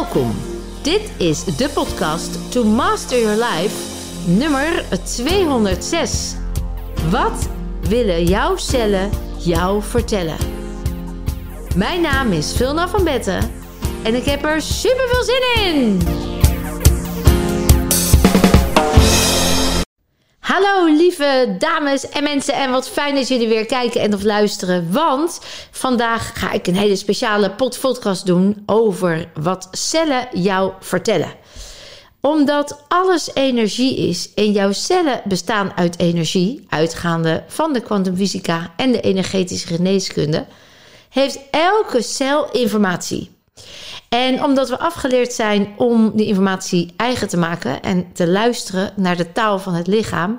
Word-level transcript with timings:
Welkom. 0.00 0.34
Dit 0.82 1.10
is 1.16 1.44
de 1.44 1.68
podcast 1.68 2.52
To 2.52 2.64
Master 2.64 3.20
Your 3.20 3.44
Life, 3.44 3.74
nummer 4.26 4.84
206. 5.04 6.34
Wat 7.10 7.48
willen 7.88 8.24
jouw 8.24 8.56
cellen 8.56 9.10
jou 9.38 9.82
vertellen? 9.82 10.36
Mijn 11.76 12.00
naam 12.00 12.32
is 12.32 12.52
Vilna 12.52 12.88
van 12.88 13.04
Betten 13.04 13.50
en 14.02 14.14
ik 14.14 14.24
heb 14.24 14.44
er 14.44 14.62
super 14.62 15.08
veel 15.08 15.24
zin 15.24 15.64
in. 15.64 15.98
Hallo 20.50 20.94
lieve 20.96 21.54
dames 21.58 22.08
en 22.08 22.22
mensen 22.22 22.54
en 22.54 22.70
wat 22.70 22.88
fijn 22.88 23.14
dat 23.14 23.28
jullie 23.28 23.48
weer 23.48 23.66
kijken 23.66 24.00
en 24.00 24.14
of 24.14 24.22
luisteren. 24.22 24.92
Want 24.92 25.40
vandaag 25.70 26.38
ga 26.38 26.52
ik 26.52 26.66
een 26.66 26.76
hele 26.76 26.96
speciale 26.96 27.50
podcast 27.50 28.26
doen 28.26 28.62
over 28.66 29.30
wat 29.34 29.68
cellen 29.70 30.28
jou 30.32 30.72
vertellen. 30.80 31.32
Omdat 32.20 32.84
alles 32.88 33.30
energie 33.34 34.08
is 34.08 34.34
en 34.34 34.52
jouw 34.52 34.72
cellen 34.72 35.20
bestaan 35.24 35.72
uit 35.76 35.98
energie, 35.98 36.66
uitgaande 36.68 37.44
van 37.46 37.72
de 37.72 37.80
kwantumfysica 37.80 38.72
en 38.76 38.92
de 38.92 39.00
energetische 39.00 39.66
geneeskunde, 39.66 40.46
heeft 41.08 41.38
elke 41.50 42.02
cel 42.02 42.50
informatie. 42.50 43.30
En 44.10 44.44
omdat 44.44 44.68
we 44.68 44.78
afgeleerd 44.78 45.32
zijn 45.32 45.74
om 45.76 46.10
die 46.14 46.26
informatie 46.26 46.94
eigen 46.96 47.28
te 47.28 47.36
maken 47.36 47.82
en 47.82 48.12
te 48.12 48.28
luisteren 48.28 48.92
naar 48.96 49.16
de 49.16 49.32
taal 49.32 49.58
van 49.58 49.74
het 49.74 49.86
lichaam, 49.86 50.38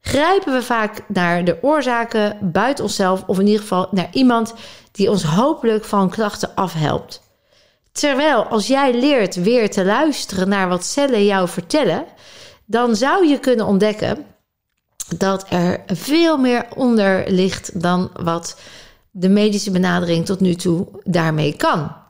grijpen 0.00 0.52
we 0.52 0.62
vaak 0.62 1.04
naar 1.08 1.44
de 1.44 1.58
oorzaken 1.62 2.52
buiten 2.52 2.84
onszelf 2.84 3.22
of 3.26 3.38
in 3.38 3.46
ieder 3.46 3.60
geval 3.60 3.88
naar 3.90 4.08
iemand 4.12 4.54
die 4.92 5.10
ons 5.10 5.22
hopelijk 5.22 5.84
van 5.84 6.10
klachten 6.10 6.54
afhelpt. 6.54 7.22
Terwijl 7.92 8.44
als 8.44 8.66
jij 8.66 8.94
leert 8.94 9.34
weer 9.34 9.70
te 9.70 9.84
luisteren 9.84 10.48
naar 10.48 10.68
wat 10.68 10.84
cellen 10.84 11.24
jou 11.24 11.48
vertellen, 11.48 12.04
dan 12.64 12.96
zou 12.96 13.26
je 13.26 13.38
kunnen 13.38 13.66
ontdekken 13.66 14.26
dat 15.18 15.46
er 15.48 15.82
veel 15.86 16.36
meer 16.36 16.66
onder 16.74 17.24
ligt 17.30 17.82
dan 17.82 18.10
wat 18.22 18.60
de 19.10 19.28
medische 19.28 19.70
benadering 19.70 20.26
tot 20.26 20.40
nu 20.40 20.54
toe 20.54 20.86
daarmee 21.02 21.56
kan. 21.56 22.03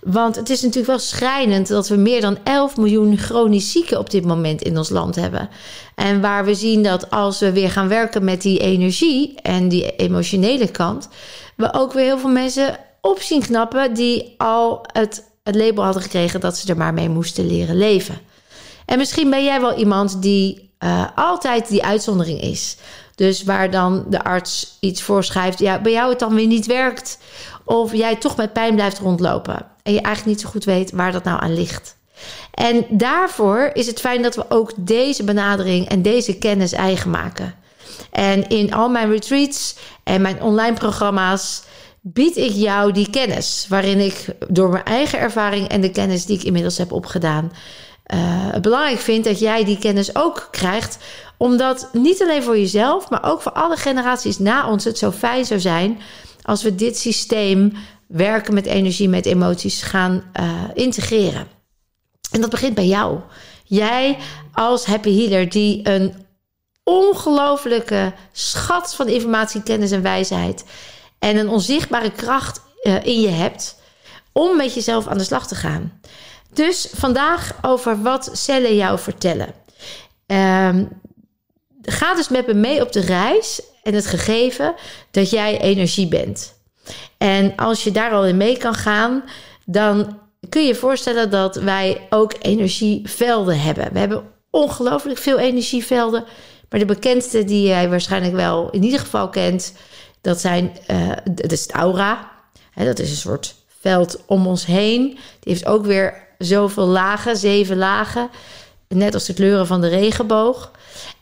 Want 0.00 0.36
het 0.36 0.50
is 0.50 0.60
natuurlijk 0.60 0.86
wel 0.86 0.98
schrijnend 0.98 1.68
dat 1.68 1.88
we 1.88 1.96
meer 1.96 2.20
dan 2.20 2.38
11 2.44 2.76
miljoen 2.76 3.16
chronisch 3.16 3.72
zieken 3.72 3.98
op 3.98 4.10
dit 4.10 4.24
moment 4.24 4.62
in 4.62 4.78
ons 4.78 4.88
land 4.88 5.14
hebben. 5.14 5.48
En 5.94 6.20
waar 6.20 6.44
we 6.44 6.54
zien 6.54 6.82
dat 6.82 7.10
als 7.10 7.38
we 7.38 7.52
weer 7.52 7.70
gaan 7.70 7.88
werken 7.88 8.24
met 8.24 8.42
die 8.42 8.58
energie 8.58 9.40
en 9.42 9.68
die 9.68 9.96
emotionele 9.96 10.70
kant, 10.70 11.08
we 11.56 11.74
ook 11.74 11.92
weer 11.92 12.04
heel 12.04 12.18
veel 12.18 12.30
mensen 12.30 12.78
op 13.00 13.20
zien 13.20 13.40
knappen 13.40 13.94
die 13.94 14.34
al 14.36 14.84
het, 14.92 15.26
label 15.42 15.84
hadden 15.84 16.02
gekregen 16.02 16.40
dat 16.40 16.56
ze 16.56 16.68
er 16.68 16.76
maar 16.76 16.94
mee 16.94 17.08
moesten 17.08 17.46
leren 17.46 17.76
leven. 17.76 18.18
En 18.86 18.98
misschien 18.98 19.30
ben 19.30 19.44
jij 19.44 19.60
wel 19.60 19.74
iemand 19.74 20.22
die 20.22 20.70
uh, 20.84 21.04
altijd 21.14 21.68
die 21.68 21.84
uitzondering 21.84 22.40
is. 22.40 22.76
Dus 23.18 23.42
waar 23.42 23.70
dan 23.70 24.04
de 24.08 24.24
arts 24.24 24.76
iets 24.80 25.02
voorschrijft, 25.02 25.58
ja, 25.58 25.80
bij 25.80 25.92
jou 25.92 26.10
het 26.10 26.18
dan 26.18 26.34
weer 26.34 26.46
niet 26.46 26.66
werkt. 26.66 27.18
Of 27.64 27.94
jij 27.94 28.16
toch 28.16 28.36
met 28.36 28.52
pijn 28.52 28.74
blijft 28.74 28.98
rondlopen. 28.98 29.66
En 29.82 29.92
je 29.92 30.00
eigenlijk 30.00 30.36
niet 30.36 30.40
zo 30.40 30.52
goed 30.52 30.64
weet 30.64 30.90
waar 30.90 31.12
dat 31.12 31.24
nou 31.24 31.40
aan 31.40 31.54
ligt. 31.54 31.96
En 32.54 32.86
daarvoor 32.88 33.70
is 33.72 33.86
het 33.86 34.00
fijn 34.00 34.22
dat 34.22 34.34
we 34.34 34.44
ook 34.48 34.72
deze 34.76 35.24
benadering 35.24 35.88
en 35.88 36.02
deze 36.02 36.38
kennis 36.38 36.72
eigen 36.72 37.10
maken. 37.10 37.54
En 38.10 38.48
in 38.48 38.74
al 38.74 38.88
mijn 38.88 39.10
retreats 39.10 39.76
en 40.04 40.22
mijn 40.22 40.42
online 40.42 40.76
programma's 40.76 41.62
bied 42.00 42.36
ik 42.36 42.52
jou 42.52 42.92
die 42.92 43.10
kennis. 43.10 43.66
Waarin 43.68 43.98
ik 43.98 44.24
door 44.48 44.68
mijn 44.68 44.84
eigen 44.84 45.18
ervaring 45.18 45.68
en 45.68 45.80
de 45.80 45.90
kennis 45.90 46.26
die 46.26 46.38
ik 46.38 46.44
inmiddels 46.44 46.78
heb 46.78 46.92
opgedaan. 46.92 47.52
Het 48.52 48.62
belangrijk 48.62 48.98
vind 48.98 49.24
dat 49.24 49.38
jij 49.38 49.64
die 49.64 49.78
kennis 49.78 50.16
ook 50.16 50.48
krijgt. 50.50 50.98
Omdat 51.38 51.88
niet 51.92 52.22
alleen 52.22 52.42
voor 52.42 52.58
jezelf, 52.58 53.10
maar 53.10 53.24
ook 53.24 53.42
voor 53.42 53.52
alle 53.52 53.76
generaties 53.76 54.38
na 54.38 54.68
ons 54.70 54.84
het 54.84 54.98
zo 54.98 55.10
fijn 55.10 55.44
zou 55.44 55.60
zijn 55.60 56.00
als 56.42 56.62
we 56.62 56.74
dit 56.74 56.98
systeem 56.98 57.72
werken 58.06 58.54
met 58.54 58.66
energie, 58.66 59.08
met 59.08 59.26
emoties 59.26 59.82
gaan 59.82 60.22
uh, 60.40 60.52
integreren. 60.74 61.46
En 62.30 62.40
dat 62.40 62.50
begint 62.50 62.74
bij 62.74 62.86
jou. 62.86 63.20
Jij 63.64 64.18
als 64.52 64.84
happy 64.84 65.16
healer 65.16 65.48
die 65.48 65.88
een 65.88 66.26
ongelofelijke 66.84 68.12
schat 68.32 68.94
van 68.94 69.08
informatie, 69.08 69.62
kennis 69.62 69.90
en 69.90 70.02
wijsheid 70.02 70.64
en 71.18 71.36
een 71.36 71.48
onzichtbare 71.48 72.10
kracht 72.10 72.60
uh, 72.82 73.04
in 73.04 73.20
je 73.20 73.28
hebt 73.28 73.80
om 74.32 74.56
met 74.56 74.74
jezelf 74.74 75.06
aan 75.06 75.18
de 75.18 75.24
slag 75.24 75.46
te 75.46 75.54
gaan. 75.54 76.00
Dus 76.52 76.88
vandaag 76.94 77.52
over 77.62 78.02
wat 78.02 78.30
cellen 78.32 78.76
jou 78.76 78.98
vertellen. 78.98 79.54
Um, 80.26 80.88
ga 81.90 82.14
dus 82.14 82.28
met 82.28 82.46
me 82.46 82.54
mee 82.54 82.82
op 82.82 82.92
de 82.92 83.00
reis 83.00 83.62
en 83.82 83.94
het 83.94 84.06
gegeven 84.06 84.74
dat 85.10 85.30
jij 85.30 85.60
energie 85.60 86.08
bent. 86.08 86.56
En 87.18 87.56
als 87.56 87.84
je 87.84 87.90
daar 87.90 88.12
al 88.12 88.26
in 88.26 88.36
mee 88.36 88.56
kan 88.56 88.74
gaan, 88.74 89.24
dan 89.64 90.18
kun 90.48 90.62
je 90.62 90.68
je 90.68 90.74
voorstellen 90.74 91.30
dat 91.30 91.56
wij 91.56 92.06
ook 92.10 92.34
energievelden 92.40 93.60
hebben. 93.60 93.92
We 93.92 93.98
hebben 93.98 94.22
ongelooflijk 94.50 95.18
veel 95.18 95.38
energievelden. 95.38 96.24
Maar 96.68 96.80
de 96.80 96.86
bekendste 96.86 97.44
die 97.44 97.66
jij 97.66 97.88
waarschijnlijk 97.88 98.34
wel 98.34 98.70
in 98.70 98.82
ieder 98.82 99.00
geval 99.00 99.28
kent, 99.28 99.72
dat, 100.20 100.40
zijn, 100.40 100.72
uh, 100.90 101.10
dat 101.30 101.52
is 101.52 101.62
het 101.62 101.72
aura. 101.72 102.30
dat 102.74 102.98
is 102.98 103.10
een 103.10 103.16
soort 103.16 103.54
veld 103.80 104.20
om 104.26 104.46
ons 104.46 104.66
heen. 104.66 105.02
Die 105.40 105.52
heeft 105.52 105.66
ook 105.66 105.84
weer 105.84 106.26
zoveel 106.38 106.86
lagen, 106.86 107.36
zeven 107.36 107.76
lagen. 107.76 108.30
Net 108.88 109.14
als 109.14 109.24
de 109.24 109.34
kleuren 109.34 109.66
van 109.66 109.80
de 109.80 109.88
regenboog. 109.88 110.70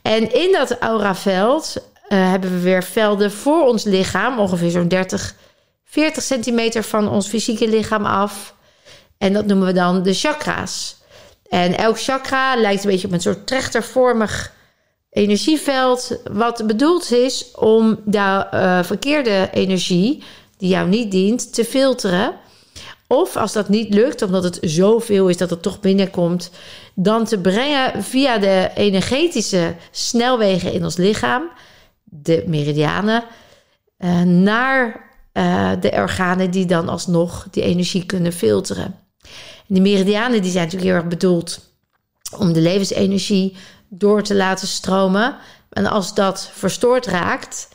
En 0.01 0.33
in 0.33 0.51
dat 0.51 0.77
auraveld 0.79 1.75
uh, 1.77 2.29
hebben 2.29 2.51
we 2.51 2.59
weer 2.59 2.83
velden 2.83 3.31
voor 3.31 3.67
ons 3.67 3.83
lichaam, 3.83 4.39
ongeveer 4.39 4.69
zo'n 4.69 4.87
30, 4.87 5.35
40 5.85 6.23
centimeter 6.23 6.83
van 6.83 7.09
ons 7.09 7.27
fysieke 7.27 7.67
lichaam 7.67 8.05
af. 8.05 8.55
En 9.17 9.33
dat 9.33 9.45
noemen 9.45 9.67
we 9.67 9.73
dan 9.73 10.03
de 10.03 10.13
chakra's. 10.13 10.95
En 11.49 11.77
elk 11.77 11.99
chakra 11.99 12.55
lijkt 12.55 12.83
een 12.83 12.89
beetje 12.89 13.07
op 13.07 13.13
een 13.13 13.21
soort 13.21 13.47
trechtervormig 13.47 14.55
energieveld, 15.09 16.19
wat 16.31 16.67
bedoeld 16.67 17.11
is 17.11 17.51
om 17.51 17.99
de 18.05 18.47
uh, 18.53 18.83
verkeerde 18.83 19.49
energie, 19.53 20.23
die 20.57 20.69
jou 20.69 20.87
niet 20.87 21.11
dient, 21.11 21.53
te 21.53 21.65
filteren. 21.65 22.35
Of 23.07 23.35
als 23.35 23.53
dat 23.53 23.69
niet 23.69 23.93
lukt, 23.93 24.21
omdat 24.21 24.43
het 24.43 24.57
zoveel 24.61 25.27
is 25.27 25.37
dat 25.37 25.49
het 25.49 25.61
toch 25.61 25.79
binnenkomt, 25.79 26.51
dan 26.99 27.25
te 27.25 27.39
brengen 27.39 28.03
via 28.03 28.37
de 28.37 28.71
energetische 28.75 29.75
snelwegen 29.91 30.73
in 30.73 30.83
ons 30.83 30.97
lichaam, 30.97 31.49
de 32.03 32.43
meridianen, 32.47 33.23
uh, 33.99 34.21
naar 34.21 35.09
uh, 35.33 35.71
de 35.79 35.91
organen 35.91 36.51
die 36.51 36.65
dan 36.65 36.89
alsnog 36.89 37.47
die 37.51 37.63
energie 37.63 38.05
kunnen 38.05 38.33
filteren. 38.33 38.95
En 39.67 39.73
die 39.73 39.81
meridianen 39.81 40.41
die 40.41 40.51
zijn 40.51 40.63
natuurlijk 40.63 40.91
heel 40.91 41.01
erg 41.01 41.09
bedoeld 41.09 41.59
om 42.37 42.53
de 42.53 42.61
levensenergie 42.61 43.55
door 43.89 44.23
te 44.23 44.35
laten 44.35 44.67
stromen. 44.67 45.35
En 45.69 45.85
als 45.85 46.13
dat 46.13 46.49
verstoord 46.53 47.05
raakt, 47.05 47.67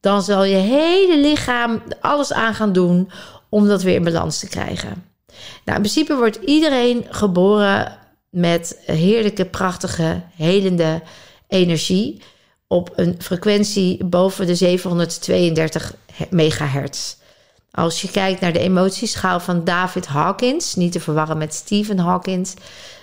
dan 0.00 0.22
zal 0.22 0.44
je 0.44 0.56
hele 0.56 1.20
lichaam 1.20 1.82
alles 2.00 2.32
aan 2.32 2.54
gaan 2.54 2.72
doen 2.72 3.10
om 3.48 3.68
dat 3.68 3.82
weer 3.82 3.94
in 3.94 4.04
balans 4.04 4.38
te 4.38 4.48
krijgen. 4.48 5.04
Nou, 5.64 5.76
in 5.76 5.82
principe 5.82 6.14
wordt 6.14 6.36
iedereen 6.36 7.06
geboren 7.10 7.98
met 8.30 8.78
heerlijke, 8.84 9.44
prachtige, 9.44 10.22
helende 10.36 11.02
energie 11.48 12.22
op 12.66 12.92
een 12.96 13.14
frequentie 13.18 14.04
boven 14.04 14.46
de 14.46 14.54
732 14.54 15.94
megahertz. 16.30 17.16
Als 17.70 18.02
je 18.02 18.10
kijkt 18.10 18.40
naar 18.40 18.52
de 18.52 18.58
emotieschaal 18.58 19.40
van 19.40 19.64
David 19.64 20.06
Hawkins, 20.06 20.74
niet 20.74 20.92
te 20.92 21.00
verwarren 21.00 21.38
met 21.38 21.54
Stephen 21.54 21.98
Hawkins, 21.98 22.54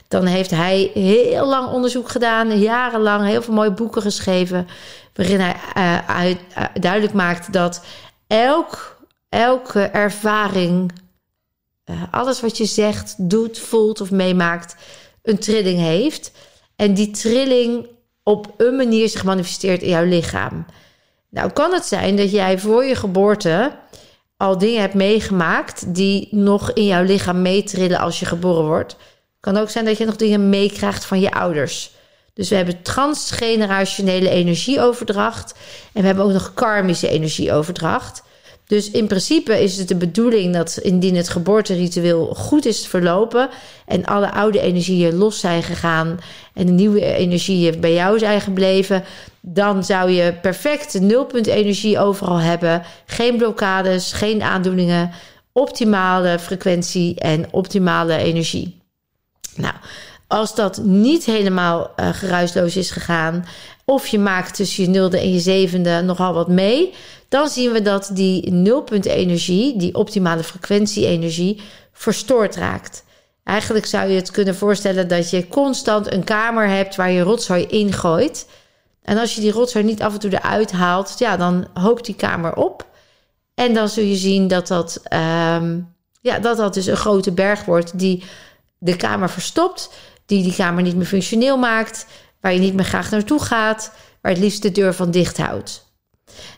dan 0.08 0.26
heeft 0.26 0.52
hij 0.52 0.92
heel 0.94 1.48
lang 1.48 1.72
onderzoek 1.72 2.10
gedaan, 2.10 2.60
jarenlang 2.60 3.26
heel 3.26 3.42
veel 3.42 3.54
mooie 3.54 3.74
boeken 3.74 4.02
geschreven, 4.02 4.68
waarin 5.14 5.40
hij 5.40 5.56
uh, 5.78 6.10
uit, 6.10 6.40
uh, 6.58 6.64
duidelijk 6.74 7.14
maakt 7.14 7.54
dat 7.54 7.86
elk, 8.28 8.98
elke 9.30 9.82
ervaring, 9.82 10.92
uh, 11.86 12.02
alles 12.12 12.42
wat 12.42 12.58
je 12.58 12.66
zegt, 12.66 13.16
doet, 13.18 13.60
voelt 13.60 14.02
of 14.02 14.12
meemaakt, 14.12 14.76
een 15.26 15.40
trilling 15.40 15.80
heeft. 15.80 16.32
En 16.76 16.94
die 16.94 17.12
trilling 17.12 17.88
op 18.24 18.54
een 18.58 18.76
manier 18.76 19.10
zich 19.10 19.24
manifesteert 19.24 19.82
in 19.82 19.90
jouw 19.90 20.06
lichaam. 20.06 20.66
Nou, 21.30 21.52
kan 21.52 21.74
het 21.74 21.86
zijn 21.86 22.16
dat 22.16 22.32
jij 22.32 22.60
voor 22.60 22.84
je 22.84 22.96
geboorte 22.96 23.72
al 24.38 24.58
dingen 24.58 24.82
hebt 24.82 24.94
meegemaakt 24.94 25.96
die 25.96 26.28
nog 26.32 26.72
in 26.72 26.86
jouw 26.86 27.04
lichaam 27.04 27.42
meetrillen 27.42 28.00
als 28.00 28.20
je 28.20 28.26
geboren 28.26 28.66
wordt. 28.66 28.96
Kan 29.40 29.58
ook 29.58 29.70
zijn 29.70 29.86
dat 29.86 29.98
je 29.98 30.06
nog 30.06 30.16
dingen 30.16 30.50
meekrijgt 30.50 31.06
van 31.06 31.20
je 31.20 31.32
ouders. 31.32 31.92
Dus 32.34 32.50
we 32.50 32.56
hebben 32.56 32.82
transgenerationele 32.82 34.30
energieoverdracht 34.30 35.56
en 35.94 36.02
we 36.02 36.08
hebben 36.08 36.26
ook 36.26 36.32
nog 36.32 36.54
karmische 36.54 37.08
energieoverdracht. 37.08 38.24
Dus 38.68 38.92
in 38.92 39.08
principe 39.08 39.64
is 39.64 39.78
het 39.78 39.88
de 39.88 39.96
bedoeling 39.96 40.54
dat 40.54 40.78
indien 40.78 41.16
het 41.16 41.30
geboorteritueel 41.30 42.26
goed 42.26 42.66
is 42.66 42.88
verlopen 42.88 43.50
en 43.86 44.06
alle 44.06 44.32
oude 44.32 44.60
energieën 44.60 45.16
los 45.16 45.40
zijn 45.40 45.64
gegaan 45.64 46.20
en 46.54 46.66
de 46.66 46.72
nieuwe 46.72 47.02
energieën 47.02 47.80
bij 47.80 47.94
jou 47.94 48.20
zijn 48.20 48.42
gebleven, 48.42 49.04
dan 49.42 49.84
zou 49.84 50.10
je 50.10 50.34
perfect 50.42 51.00
nulpunt 51.00 51.48
energie 51.48 52.00
overal 52.00 52.38
hebben. 52.38 52.84
Geen 53.06 53.38
blokkades, 53.38 54.14
geen 54.14 54.44
aandoeningen, 54.44 55.12
optimale 55.52 56.40
frequentie 56.40 57.20
en 57.20 57.46
optimale 57.52 58.18
energie. 58.18 58.82
Nou, 59.56 59.74
als 60.28 60.56
dat 60.56 60.78
niet 60.84 61.26
helemaal 61.26 61.92
uh, 62.00 62.10
geruisloos 62.12 62.76
is 62.76 62.92
gegaan, 62.92 63.46
of 63.86 64.08
je 64.08 64.20
maakt 64.20 64.56
tussen 64.56 64.84
je 64.84 64.90
nulde 64.90 65.20
en 65.20 65.32
je 65.32 65.40
zevende 65.40 66.02
nogal 66.02 66.34
wat 66.34 66.48
mee, 66.48 66.94
dan 67.30 67.50
zien 67.50 67.72
we 67.72 67.82
dat 67.82 68.10
die 68.14 68.52
nulpunt 68.52 69.06
energie, 69.06 69.78
die 69.78 69.96
optimale 69.96 70.44
frequentie 70.44 71.06
energie, 71.06 71.62
verstoord 71.92 72.56
raakt. 72.56 73.04
Eigenlijk 73.44 73.86
zou 73.86 74.10
je 74.10 74.16
het 74.16 74.32
kunnen 74.32 74.56
voorstellen 74.56 75.08
dat 75.08 75.30
je 75.30 75.48
constant 75.48 76.14
een 76.14 76.24
kamer 76.24 76.68
hebt 76.68 76.96
waar 76.96 77.12
je 77.12 77.22
rotzooi 77.22 77.66
ingooit. 77.66 78.48
En 79.02 79.18
als 79.18 79.36
je 79.36 79.42
die 79.42 79.52
rotzooi 79.52 79.86
niet 79.86 80.02
af 80.02 80.14
en 80.14 80.20
toe 80.20 80.32
eruit 80.32 80.72
haalt, 80.72 81.16
ja, 81.18 81.38
dan 81.38 81.68
hoopt 81.74 82.06
die 82.06 82.16
kamer 82.16 82.56
op. 82.56 82.88
En 83.54 83.74
dan 83.74 83.90
zul 83.90 84.04
je 84.04 84.16
zien 84.16 84.48
dat 84.48 84.68
dat, 84.68 85.02
um, 85.14 85.94
ja, 86.22 86.40
dat, 86.40 86.58
dat 86.58 86.74
dus 86.74 86.86
een 86.86 86.98
grote 86.98 87.32
berg 87.32 87.66
wordt 87.66 88.00
die 88.00 88.24
de 88.78 88.96
kamer 88.96 89.30
verstopt, 89.30 89.90
die 90.26 90.44
die 90.44 90.56
kamer 90.56 90.84
niet 90.84 90.96
meer 90.96 91.06
functioneel 91.06 91.58
maakt, 91.58 92.06
waar 92.46 92.54
je 92.54 92.60
niet 92.60 92.74
meer 92.74 92.86
graag 92.86 93.12
naartoe 93.12 93.42
gaat, 93.42 93.92
waar 94.22 94.32
het 94.32 94.42
liefst 94.42 94.62
de 94.62 94.72
deur 94.72 94.94
van 94.94 95.12
dicht 95.12 95.38
houdt. 95.38 95.94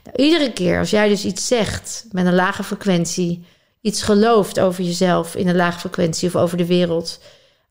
Nou, 0.04 0.18
iedere 0.18 0.54
keer 0.54 0.80
als 0.80 0.90
jij 0.90 1.08
dus 1.10 1.26
iets 1.26 1.48
zegt 1.48 2.06
met 2.12 2.26
een 2.26 2.36
lage 2.36 2.64
frequentie, 2.64 3.46
iets 3.82 4.02
gelooft 4.02 4.60
over 4.60 4.84
jezelf 4.84 5.36
in 5.36 5.48
een 5.48 5.56
lage 5.56 5.80
frequentie 5.80 6.28
of 6.28 6.36
over 6.36 6.58
de 6.58 6.66
wereld, 6.66 7.20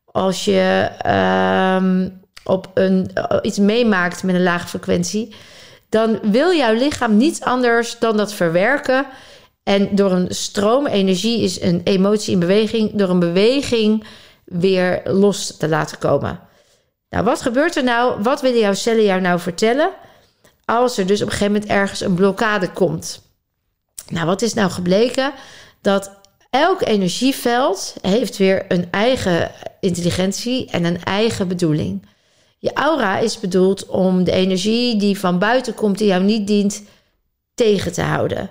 als 0.05 0.45
je 0.45 0.89
um, 1.81 2.21
op 2.43 2.71
een, 2.73 3.11
iets 3.41 3.57
meemaakt 3.57 4.23
met 4.23 4.35
een 4.35 4.43
lage 4.43 4.67
frequentie, 4.67 5.35
dan 5.89 6.19
wil 6.31 6.53
jouw 6.53 6.73
lichaam 6.73 7.17
niets 7.17 7.41
anders 7.41 7.99
dan 7.99 8.17
dat 8.17 8.33
verwerken. 8.33 9.05
En 9.63 9.95
door 9.95 10.11
een 10.11 10.27
stroom, 10.29 10.87
energie 10.87 11.41
is 11.41 11.61
een 11.61 11.81
emotie 11.83 12.33
in 12.33 12.39
beweging, 12.39 12.91
door 12.93 13.09
een 13.09 13.19
beweging 13.19 14.05
weer 14.45 15.01
los 15.05 15.57
te 15.57 15.67
laten 15.67 15.97
komen. 15.97 16.46
Nou, 17.09 17.23
wat 17.23 17.41
gebeurt 17.41 17.75
er 17.75 17.83
nou? 17.83 18.21
Wat 18.21 18.41
willen 18.41 18.59
jouw 18.59 18.73
cellen 18.73 19.03
jou 19.03 19.21
nou 19.21 19.39
vertellen? 19.39 19.89
Als 20.65 20.97
er 20.97 21.05
dus 21.05 21.21
op 21.21 21.27
een 21.27 21.33
gegeven 21.33 21.53
moment 21.53 21.71
ergens 21.71 22.01
een 22.01 22.15
blokkade 22.15 22.71
komt. 22.71 23.21
Nou, 24.07 24.25
wat 24.25 24.41
is 24.41 24.53
nou 24.53 24.69
gebleken? 24.69 25.33
Dat 25.81 26.11
elk 26.49 26.81
energieveld 26.81 27.95
heeft 28.01 28.37
weer 28.37 28.65
een 28.67 28.87
eigen 28.91 29.51
intelligentie 29.79 30.69
en 30.71 30.83
een 30.83 31.03
eigen 31.03 31.47
bedoeling. 31.47 32.05
Je 32.59 32.73
aura 32.73 33.17
is 33.17 33.39
bedoeld 33.39 33.85
om 33.85 34.23
de 34.23 34.31
energie 34.31 34.99
die 34.99 35.19
van 35.19 35.39
buiten 35.39 35.73
komt, 35.73 35.97
die 35.97 36.07
jou 36.07 36.23
niet 36.23 36.47
dient, 36.47 36.83
tegen 37.55 37.93
te 37.93 38.01
houden. 38.01 38.49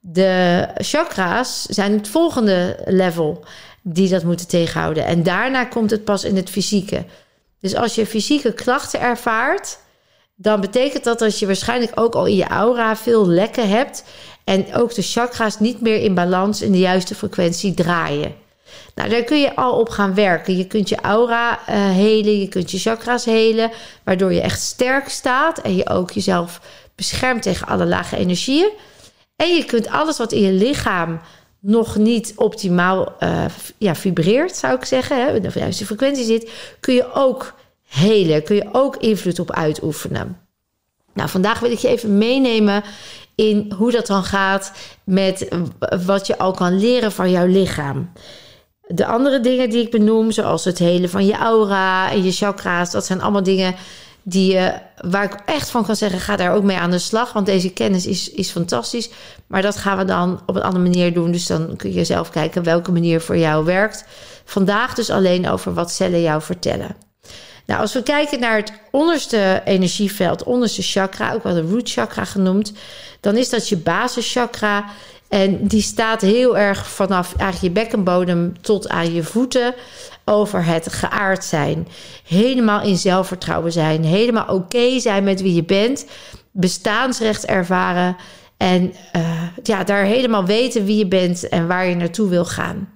De 0.00 0.68
chakra's 0.74 1.62
zijn 1.62 1.92
het 1.92 2.08
volgende 2.08 2.82
level 2.84 3.44
die 3.82 4.08
dat 4.08 4.24
moeten 4.24 4.48
tegenhouden. 4.48 5.04
En 5.04 5.22
daarna 5.22 5.64
komt 5.64 5.90
het 5.90 6.04
pas 6.04 6.24
in 6.24 6.36
het 6.36 6.50
fysieke. 6.50 7.04
Dus 7.60 7.74
als 7.74 7.94
je 7.94 8.06
fysieke 8.06 8.52
klachten 8.52 9.00
ervaart, 9.00 9.78
dan 10.34 10.60
betekent 10.60 11.04
dat 11.04 11.18
dat 11.18 11.38
je 11.38 11.46
waarschijnlijk 11.46 11.92
ook 11.94 12.14
al 12.14 12.26
in 12.26 12.36
je 12.36 12.46
aura 12.46 12.96
veel 12.96 13.28
lekken 13.28 13.68
hebt. 13.68 14.04
En 14.44 14.74
ook 14.74 14.94
de 14.94 15.02
chakra's 15.02 15.58
niet 15.58 15.80
meer 15.80 16.02
in 16.02 16.14
balans 16.14 16.62
in 16.62 16.72
de 16.72 16.78
juiste 16.78 17.14
frequentie 17.14 17.74
draaien. 17.74 18.34
Nou, 18.94 19.10
daar 19.10 19.22
kun 19.22 19.40
je 19.40 19.56
al 19.56 19.78
op 19.78 19.88
gaan 19.88 20.14
werken. 20.14 20.56
Je 20.56 20.66
kunt 20.66 20.88
je 20.88 21.00
aura 21.00 21.52
uh, 21.52 21.90
helen, 21.90 22.38
je 22.38 22.48
kunt 22.48 22.70
je 22.70 22.78
chakra's 22.78 23.24
helen, 23.24 23.70
waardoor 24.04 24.32
je 24.32 24.40
echt 24.40 24.60
sterk 24.60 25.08
staat 25.08 25.58
en 25.58 25.76
je 25.76 25.88
ook 25.88 26.10
jezelf 26.10 26.60
beschermt 26.94 27.42
tegen 27.42 27.66
alle 27.66 27.86
lage 27.86 28.16
energieën. 28.16 28.70
En 29.36 29.54
je 29.54 29.64
kunt 29.64 29.88
alles 29.88 30.18
wat 30.18 30.32
in 30.32 30.42
je 30.42 30.52
lichaam 30.52 31.20
nog 31.68 31.96
niet 31.96 32.32
optimaal 32.36 33.14
uh, 33.20 33.44
ja, 33.78 33.94
vibreert, 33.94 34.56
zou 34.56 34.74
ik 34.74 34.84
zeggen, 34.84 35.26
hè, 35.26 35.40
de 35.40 35.50
juiste 35.54 35.86
frequentie 35.86 36.24
zit, 36.24 36.50
kun 36.80 36.94
je 36.94 37.12
ook 37.12 37.54
helen, 37.88 38.42
kun 38.42 38.56
je 38.56 38.68
ook 38.72 38.96
invloed 38.96 39.38
op 39.38 39.52
uitoefenen. 39.52 40.40
Nou, 41.12 41.28
vandaag 41.28 41.60
wil 41.60 41.70
ik 41.70 41.78
je 41.78 41.88
even 41.88 42.18
meenemen 42.18 42.82
in 43.34 43.72
hoe 43.76 43.90
dat 43.90 44.06
dan 44.06 44.24
gaat 44.24 44.72
met 45.04 45.48
wat 46.06 46.26
je 46.26 46.38
al 46.38 46.52
kan 46.52 46.78
leren 46.78 47.12
van 47.12 47.30
jouw 47.30 47.46
lichaam. 47.46 48.12
De 48.86 49.06
andere 49.06 49.40
dingen 49.40 49.70
die 49.70 49.82
ik 49.82 49.90
benoem, 49.90 50.30
zoals 50.30 50.64
het 50.64 50.78
helen 50.78 51.10
van 51.10 51.26
je 51.26 51.36
aura 51.36 52.10
en 52.10 52.24
je 52.24 52.32
chakra's, 52.32 52.90
dat 52.90 53.06
zijn 53.06 53.20
allemaal 53.20 53.42
dingen 53.42 53.74
die, 54.22 54.54
uh, 54.54 54.68
waar 54.96 55.24
ik 55.24 55.34
echt 55.46 55.70
van 55.70 55.84
kan 55.84 55.96
zeggen, 55.96 56.20
ga 56.20 56.36
daar 56.36 56.54
ook 56.54 56.62
mee 56.62 56.76
aan 56.76 56.90
de 56.90 56.98
slag. 56.98 57.32
Want 57.32 57.46
deze 57.46 57.72
kennis 57.72 58.06
is, 58.06 58.30
is 58.30 58.50
fantastisch. 58.50 59.10
Maar 59.46 59.62
dat 59.62 59.76
gaan 59.76 59.98
we 59.98 60.04
dan 60.04 60.40
op 60.46 60.56
een 60.56 60.62
andere 60.62 60.84
manier 60.84 61.14
doen. 61.14 61.32
Dus 61.32 61.46
dan 61.46 61.76
kun 61.76 61.92
je 61.92 62.04
zelf 62.04 62.30
kijken 62.30 62.62
welke 62.62 62.92
manier 62.92 63.20
voor 63.20 63.36
jou 63.36 63.64
werkt. 63.64 64.04
Vandaag 64.44 64.94
dus 64.94 65.10
alleen 65.10 65.48
over 65.48 65.74
wat 65.74 65.90
cellen 65.90 66.20
jou 66.20 66.42
vertellen. 66.42 66.96
Nou, 67.66 67.80
als 67.80 67.92
we 67.92 68.02
kijken 68.02 68.40
naar 68.40 68.56
het 68.56 68.72
onderste 68.90 69.62
energieveld, 69.64 70.42
onderste 70.42 70.82
chakra, 70.82 71.32
ook 71.32 71.42
wel 71.42 71.54
de 71.54 71.68
root 71.70 71.90
chakra 71.90 72.24
genoemd, 72.24 72.72
dan 73.20 73.36
is 73.36 73.48
dat 73.48 73.68
je 73.68 73.76
basischakra. 73.76 74.84
En 75.28 75.66
die 75.66 75.82
staat 75.82 76.20
heel 76.20 76.58
erg 76.58 76.88
vanaf 76.88 77.34
eigenlijk 77.36 77.74
je 77.74 77.80
bekkenbodem 77.80 78.60
tot 78.60 78.88
aan 78.88 79.12
je 79.12 79.22
voeten 79.22 79.74
over 80.28 80.64
het 80.64 80.92
geaard 80.92 81.44
zijn. 81.44 81.88
Helemaal 82.26 82.82
in 82.82 82.96
zelfvertrouwen 82.96 83.72
zijn. 83.72 84.04
Helemaal 84.04 84.46
oké 84.46 85.00
zijn 85.00 85.24
met 85.24 85.42
wie 85.42 85.54
je 85.54 85.64
bent. 85.64 86.06
Bestaansrecht 86.52 87.46
ervaren. 87.46 88.16
En 88.56 88.94
uh, 89.16 89.42
ja, 89.62 89.84
daar 89.84 90.04
helemaal 90.04 90.44
weten 90.44 90.84
wie 90.84 90.96
je 90.96 91.06
bent 91.06 91.48
en 91.48 91.66
waar 91.66 91.86
je 91.86 91.94
naartoe 91.94 92.28
wil 92.28 92.44
gaan. 92.44 92.92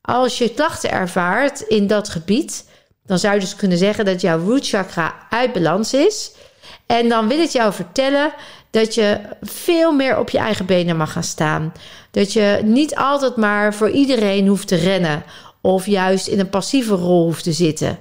Als 0.00 0.38
je 0.38 0.54
klachten 0.54 0.90
ervaart 0.90 1.60
in 1.60 1.86
dat 1.86 2.08
gebied, 2.08 2.68
dan 3.06 3.18
zou 3.18 3.34
je 3.34 3.40
dus 3.40 3.56
kunnen 3.56 3.78
zeggen 3.78 4.04
dat 4.04 4.20
jouw 4.20 4.38
root 4.38 4.68
chakra 4.68 5.14
uit 5.30 5.52
balans 5.52 5.94
is. 5.94 6.32
En 6.86 7.08
dan 7.08 7.28
wil 7.28 7.38
het 7.38 7.52
jou 7.52 7.72
vertellen 7.72 8.32
dat 8.70 8.94
je 8.94 9.20
veel 9.40 9.92
meer 9.92 10.18
op 10.18 10.30
je 10.30 10.38
eigen 10.38 10.66
benen 10.66 10.96
mag 10.96 11.12
gaan 11.12 11.22
staan. 11.22 11.72
Dat 12.10 12.32
je 12.32 12.60
niet 12.64 12.96
altijd 12.96 13.36
maar 13.36 13.74
voor 13.74 13.90
iedereen 13.90 14.46
hoeft 14.46 14.68
te 14.68 14.76
rennen 14.76 15.24
of 15.64 15.86
juist 15.86 16.26
in 16.26 16.38
een 16.38 16.48
passieve 16.48 16.94
rol 16.94 17.24
hoeft 17.24 17.44
te 17.44 17.52
zitten. 17.52 17.98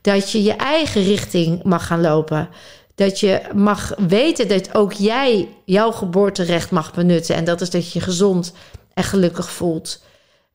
Dat 0.00 0.30
je 0.30 0.42
je 0.42 0.52
eigen 0.52 1.02
richting 1.02 1.62
mag 1.62 1.86
gaan 1.86 2.00
lopen. 2.00 2.48
Dat 2.94 3.20
je 3.20 3.42
mag 3.54 3.92
weten 4.08 4.48
dat 4.48 4.74
ook 4.74 4.92
jij 4.92 5.48
jouw 5.64 5.92
geboorterecht 5.92 6.70
mag 6.70 6.94
benutten. 6.94 7.34
En 7.34 7.44
dat 7.44 7.60
is 7.60 7.70
dat 7.70 7.92
je 7.92 7.98
je 7.98 8.04
gezond 8.04 8.52
en 8.94 9.04
gelukkig 9.04 9.50
voelt. 9.50 10.02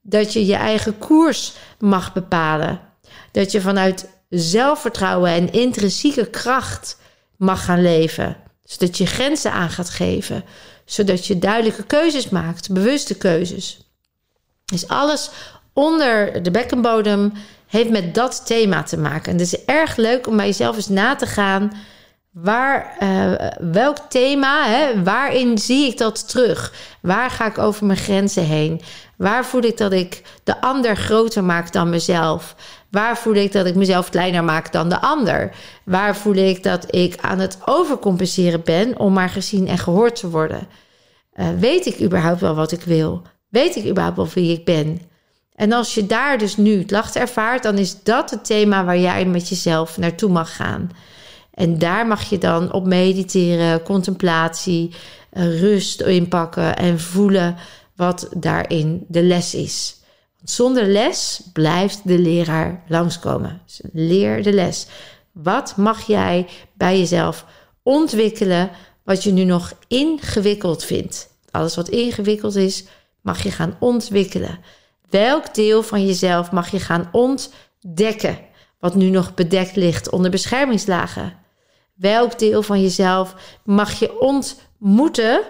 Dat 0.02 0.34
je 0.34 0.46
je 0.46 0.56
eigen 0.56 0.98
koers 0.98 1.54
mag 1.80 2.14
bepalen. 2.14 2.80
Dat 3.32 3.52
je 3.52 3.62
vanuit 3.62 4.10
zelfvertrouwen 4.30 5.32
en 5.32 5.52
intrinsieke 5.52 6.26
kracht 6.26 6.98
mag 7.36 7.66
gaan 7.66 7.82
leven. 7.82 8.38
Zodat 8.64 8.98
je 8.98 9.06
grenzen 9.06 9.52
aan 9.52 9.70
gaat 9.70 9.90
geven. 9.90 10.44
Zodat 10.86 11.26
je 11.26 11.40
duidelijke 11.40 11.84
keuzes 11.84 12.30
maakt, 12.30 12.72
bewuste 12.72 13.16
keuzes. 13.16 13.80
Is 14.74 14.88
alles 14.88 15.30
onder 15.78 16.44
de 16.44 16.52
bekkenbodem 16.52 17.32
heeft 17.68 17.90
met 17.90 18.16
dat 18.16 18.46
thema 18.46 18.84
te 18.84 18.98
maken. 18.98 19.32
En 19.32 19.38
het 19.38 19.48
is 19.48 19.66
erg 19.66 19.96
leuk 19.96 20.28
om 20.28 20.38
bij 20.38 20.46
jezelf 20.46 20.76
eens 20.76 20.88
na 20.88 21.16
te 21.16 21.26
gaan. 21.26 21.72
Waar, 22.32 22.98
uh, 23.00 23.34
welk 23.72 23.98
thema, 24.10 24.68
hè, 24.68 25.04
waarin 25.04 25.58
zie 25.58 25.88
ik 25.88 25.98
dat 25.98 26.30
terug? 26.30 26.74
Waar 27.02 27.30
ga 27.30 27.46
ik 27.46 27.58
over 27.58 27.86
mijn 27.86 28.00
grenzen 28.00 28.44
heen? 28.44 28.82
Waar 29.18 29.46
voel 29.46 29.62
ik 29.62 29.78
dat 29.78 29.92
ik 29.92 30.22
de 30.44 30.62
ander 30.62 30.98
groter 30.98 31.44
maak 31.44 31.72
dan 31.72 31.90
mezelf? 31.90 32.56
Waar 32.92 33.18
voel 33.18 33.36
ik 33.36 33.52
dat 33.52 33.66
ik 33.66 33.76
mezelf 33.76 34.10
kleiner 34.10 34.44
maak 34.44 34.72
dan 34.72 34.90
de 34.90 35.02
ander? 35.02 35.56
Waar 35.86 36.16
voel 36.16 36.36
ik 36.36 36.64
dat 36.64 36.96
ik 36.96 37.16
aan 37.22 37.40
het 37.40 37.58
overcompenseren 37.66 38.64
ben 38.64 39.00
om 39.00 39.14
maar 39.14 39.30
gezien 39.30 39.68
en 39.68 39.78
gehoord 39.78 40.16
te 40.16 40.30
worden? 40.30 40.68
Uh, 41.36 41.48
weet 41.60 41.86
ik 41.86 42.02
überhaupt 42.02 42.42
wel 42.42 42.56
wat 42.56 42.72
ik 42.72 42.82
wil? 42.82 43.22
Weet 43.50 43.76
ik 43.76 43.86
überhaupt 43.86 44.18
wel 44.18 44.30
wie 44.34 44.54
ik 44.54 44.66
ben? 44.66 45.16
En 45.58 45.72
als 45.72 45.94
je 45.94 46.06
daar 46.06 46.38
dus 46.38 46.58
nu 46.58 46.84
klachten 46.84 47.22
ervaart, 47.22 47.64
dan 47.64 47.78
is 47.78 48.04
dat 48.04 48.30
het 48.30 48.46
thema 48.46 48.86
waar 48.86 49.00
jij 49.00 49.26
met 49.26 49.50
jezelf 49.50 49.98
naartoe 49.98 50.30
mag 50.30 50.56
gaan. 50.56 50.92
En 51.54 51.78
daar 51.78 52.08
mag 52.08 52.30
je 52.30 52.38
dan 52.38 52.74
op 52.74 52.86
mediteren, 52.86 53.84
contemplatie, 53.84 54.94
eh, 55.30 55.60
rust 55.60 56.02
inpakken 56.02 56.76
en 56.76 57.00
voelen 57.00 57.56
wat 57.96 58.30
daarin 58.36 59.06
de 59.08 59.24
les 59.24 59.56
is. 59.56 59.96
Want 60.38 60.50
zonder 60.50 60.86
les 60.86 61.42
blijft 61.54 62.02
de 62.04 62.20
leraar 62.20 62.84
langskomen. 62.88 63.62
Dus 63.66 63.82
leer 63.94 64.44
de 64.44 64.54
les. 64.54 64.88
Wat 65.32 65.78
mag 65.78 66.08
jij 66.08 66.48
bij 66.74 67.00
jezelf 67.00 67.46
ontwikkelen 67.84 68.70
wat 69.04 69.24
je 69.24 69.32
nu 69.32 69.44
nog 69.44 69.74
ingewikkeld 69.88 70.84
vindt? 70.84 71.30
Alles 71.52 71.76
wat 71.76 71.90
ingewikkeld 71.90 72.56
is, 72.56 72.84
mag 73.22 73.44
je 73.44 73.52
gaan 73.52 73.76
ontwikkelen. 73.80 74.60
Welk 75.10 75.56
deel 75.56 75.84
van 75.84 76.06
jezelf 76.06 76.52
mag 76.52 76.72
je 76.72 76.80
gaan 76.80 77.10
ontdekken, 77.12 78.40
wat 78.80 78.96
nu 78.96 79.10
nog 79.10 79.34
bedekt 79.34 79.76
ligt 79.76 80.10
onder 80.10 80.32
beschermingslagen? 80.32 81.34
Welk 81.96 82.40
deel 82.40 82.64
van 82.64 82.82
jezelf 82.82 83.36
mag 83.64 84.00
je 84.00 84.20
ontmoeten? 84.20 85.42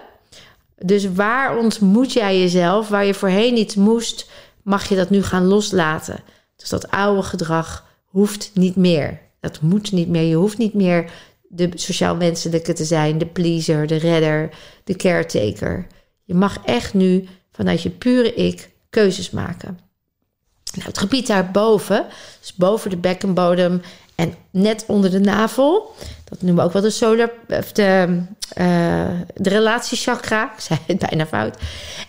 Dus 0.76 1.12
waar 1.12 1.58
ontmoet 1.58 2.12
jij 2.12 2.38
jezelf? 2.38 2.88
Waar 2.88 3.04
je 3.04 3.14
voorheen 3.14 3.56
iets 3.56 3.74
moest, 3.74 4.30
mag 4.62 4.88
je 4.88 4.96
dat 4.96 5.10
nu 5.10 5.22
gaan 5.22 5.46
loslaten. 5.46 6.20
Dus 6.56 6.68
dat 6.68 6.90
oude 6.90 7.22
gedrag 7.22 7.86
hoeft 8.04 8.50
niet 8.54 8.76
meer. 8.76 9.20
Dat 9.40 9.60
moet 9.60 9.92
niet 9.92 10.08
meer. 10.08 10.22
Je 10.22 10.34
hoeft 10.34 10.58
niet 10.58 10.74
meer 10.74 11.10
de 11.48 11.70
sociaal 11.74 12.16
wenselijke 12.18 12.72
te 12.72 12.84
zijn, 12.84 13.18
de 13.18 13.26
pleaser, 13.26 13.86
de 13.86 13.96
redder, 13.96 14.50
de 14.84 14.96
caretaker. 14.96 15.86
Je 16.24 16.34
mag 16.34 16.58
echt 16.64 16.94
nu 16.94 17.28
vanuit 17.50 17.82
je 17.82 17.90
pure 17.90 18.34
ik 18.34 18.70
keuzes 18.90 19.30
maken. 19.30 19.78
Nou, 20.72 20.88
het 20.88 20.98
gebied 20.98 21.26
daarboven, 21.26 22.06
dus 22.40 22.54
boven 22.54 22.90
de 22.90 22.96
bekkenbodem 22.96 23.82
en 24.14 24.34
net 24.50 24.84
onder 24.86 25.10
de 25.10 25.20
navel, 25.20 25.94
dat 26.24 26.42
noemen 26.42 26.62
we 26.62 26.66
ook 26.68 26.72
wel 26.72 26.82
de 26.82 26.90
solar, 26.90 27.30
of 27.48 27.72
de, 27.72 28.22
uh, 28.58 29.06
de 29.34 29.48
relatiechakra. 29.48 30.44
Ik 30.56 30.60
zei 30.60 30.78
het 30.86 30.98
bijna 30.98 31.26
fout. 31.26 31.58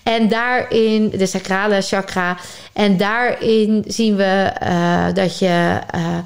En 0.04 0.28
daarin, 0.28 1.10
de 1.10 1.26
sacrale 1.26 1.82
chakra. 1.82 2.38
En 2.74 2.98
daarin 2.98 3.84
zien 3.88 4.16
we 4.16 4.54
uh, 4.64 5.14
dat 5.14 5.40
je, 5.40 5.80
uh, 5.96 6.18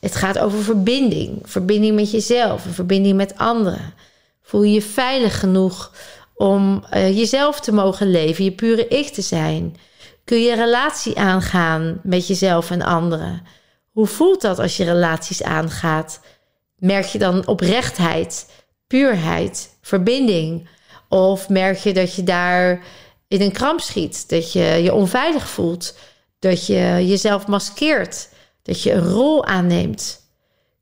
het 0.00 0.16
gaat 0.16 0.38
over 0.38 0.62
verbinding. 0.62 1.38
Verbinding 1.42 1.94
met 1.94 2.10
jezelf, 2.10 2.64
verbinding 2.72 3.16
met 3.16 3.36
anderen. 3.36 3.94
Voel 4.42 4.62
je 4.62 4.72
je 4.72 4.82
veilig 4.82 5.40
genoeg 5.40 5.92
om 6.34 6.84
jezelf 6.90 7.60
te 7.60 7.72
mogen 7.72 8.10
leven, 8.10 8.44
je 8.44 8.52
pure 8.52 8.88
ik 8.88 9.08
te 9.08 9.22
zijn? 9.22 9.76
Kun 10.28 10.42
je 10.42 10.54
relatie 10.54 11.18
aangaan 11.18 12.00
met 12.02 12.26
jezelf 12.26 12.70
en 12.70 12.82
anderen? 12.82 13.42
Hoe 13.90 14.06
voelt 14.06 14.40
dat 14.40 14.58
als 14.58 14.76
je 14.76 14.84
relaties 14.84 15.42
aangaat? 15.42 16.20
Merk 16.76 17.04
je 17.04 17.18
dan 17.18 17.46
oprechtheid, 17.46 18.50
puurheid, 18.86 19.76
verbinding? 19.82 20.68
Of 21.08 21.48
merk 21.48 21.78
je 21.78 21.92
dat 21.92 22.14
je 22.14 22.24
daar 22.24 22.84
in 23.28 23.40
een 23.40 23.52
kramp 23.52 23.80
schiet, 23.80 24.28
dat 24.28 24.52
je 24.52 24.64
je 24.64 24.94
onveilig 24.94 25.48
voelt, 25.48 25.98
dat 26.38 26.66
je 26.66 27.04
jezelf 27.06 27.46
maskeert, 27.46 28.28
dat 28.62 28.82
je 28.82 28.92
een 28.92 29.08
rol 29.08 29.44
aanneemt? 29.44 30.20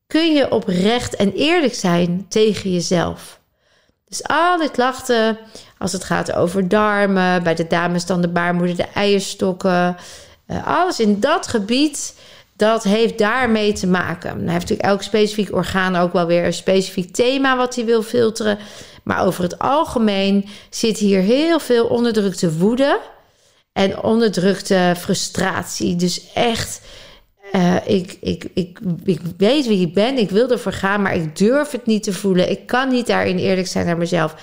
Kun 0.06 0.32
je 0.34 0.50
oprecht 0.50 1.16
en 1.16 1.32
eerlijk 1.32 1.74
zijn 1.74 2.26
tegen 2.28 2.72
jezelf? 2.72 3.35
Dus 4.08 4.22
al 4.22 4.58
die 4.58 4.70
klachten, 4.70 5.38
als 5.78 5.92
het 5.92 6.04
gaat 6.04 6.32
over 6.32 6.68
darmen, 6.68 7.42
bij 7.42 7.54
de 7.54 7.66
dames 7.66 8.06
dan 8.06 8.20
de 8.20 8.28
baarmoeder, 8.28 8.76
de 8.76 8.88
eierstokken, 8.94 9.96
uh, 10.46 10.66
alles 10.66 11.00
in 11.00 11.20
dat 11.20 11.46
gebied 11.46 12.14
dat 12.56 12.82
heeft 12.82 13.18
daarmee 13.18 13.72
te 13.72 13.86
maken. 13.86 14.30
Hij 14.30 14.38
heeft 14.38 14.68
natuurlijk 14.68 14.88
elk 14.88 15.02
specifiek 15.02 15.54
orgaan 15.54 15.96
ook 15.96 16.12
wel 16.12 16.26
weer 16.26 16.44
een 16.44 16.52
specifiek 16.52 17.14
thema 17.14 17.56
wat 17.56 17.74
hij 17.74 17.84
wil 17.84 18.02
filteren. 18.02 18.58
Maar 19.02 19.26
over 19.26 19.42
het 19.42 19.58
algemeen 19.58 20.48
zit 20.70 20.98
hier 20.98 21.20
heel 21.20 21.58
veel 21.58 21.86
onderdrukte 21.86 22.52
woede 22.58 23.00
en 23.72 24.02
onderdrukte 24.02 24.94
frustratie. 24.98 25.96
Dus 25.96 26.32
echt, 26.34 26.80
uh, 27.52 27.76
ik, 27.84 28.18
ik, 28.20 28.48
ik, 28.54 28.78
ik 29.04 29.20
weet 29.36 29.66
wie 29.66 29.86
ik 29.86 29.94
ben, 29.94 30.18
ik 30.18 30.30
wil 30.30 30.50
ervoor 30.50 30.72
gaan, 30.72 31.02
maar 31.02 31.14
ik 31.14 31.36
durf 31.36 31.70
het 31.70 31.86
niet 31.86 32.02
te 32.02 32.12
voelen. 32.12 32.50
Ik 32.50 32.66
kan 32.66 32.88
niet 32.88 33.06
daarin 33.06 33.38
eerlijk 33.38 33.66
zijn 33.66 33.86
naar 33.86 33.96
mezelf. 33.96 34.34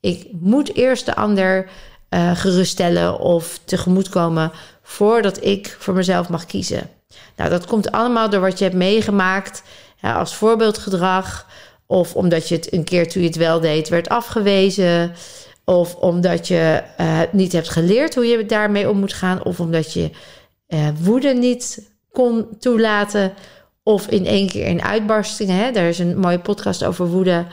Ik 0.00 0.26
moet 0.32 0.74
eerst 0.74 1.06
de 1.06 1.14
ander 1.14 1.68
uh, 2.10 2.36
geruststellen 2.36 3.18
of 3.18 3.60
tegemoetkomen 3.64 4.52
voordat 4.82 5.44
ik 5.44 5.76
voor 5.78 5.94
mezelf 5.94 6.28
mag 6.28 6.46
kiezen. 6.46 6.90
Nou, 7.36 7.50
dat 7.50 7.66
komt 7.66 7.92
allemaal 7.92 8.30
door 8.30 8.40
wat 8.40 8.58
je 8.58 8.64
hebt 8.64 8.76
meegemaakt 8.76 9.62
als 10.00 10.34
voorbeeldgedrag. 10.34 11.46
Of 11.86 12.14
omdat 12.14 12.48
je 12.48 12.54
het 12.54 12.72
een 12.72 12.84
keer 12.84 13.08
toen 13.08 13.22
je 13.22 13.28
het 13.28 13.36
wel 13.36 13.60
deed 13.60 13.88
werd 13.88 14.08
afgewezen. 14.08 15.12
Of 15.64 15.94
omdat 15.94 16.48
je 16.48 16.82
uh, 17.00 17.20
niet 17.32 17.52
hebt 17.52 17.68
geleerd 17.68 18.14
hoe 18.14 18.26
je 18.26 18.46
daarmee 18.46 18.90
om 18.90 18.98
moet 18.98 19.12
gaan. 19.12 19.44
Of 19.44 19.60
omdat 19.60 19.92
je 19.92 20.10
woede 21.02 21.34
niet 21.34 21.90
kon 22.12 22.46
toelaten. 22.58 23.32
Of 23.82 24.06
in 24.06 24.26
één 24.26 24.48
keer 24.48 24.66
in 24.66 24.82
uitbarstingen. 24.82 25.56
Hè? 25.56 25.70
Daar 25.70 25.88
is 25.88 25.98
een 25.98 26.18
mooie 26.18 26.40
podcast 26.40 26.84
over 26.84 27.06
woede. 27.06 27.46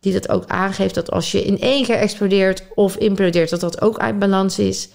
Die 0.00 0.12
dat 0.12 0.28
ook 0.28 0.44
aangeeft 0.46 0.94
dat 0.94 1.10
als 1.10 1.32
je 1.32 1.44
in 1.44 1.60
één 1.60 1.84
keer 1.84 1.96
explodeert 1.96 2.62
of 2.74 2.96
implodeert, 2.96 3.50
dat 3.50 3.60
dat 3.60 3.80
ook 3.80 3.98
uit 3.98 4.18
balans 4.18 4.58
is. 4.58 4.88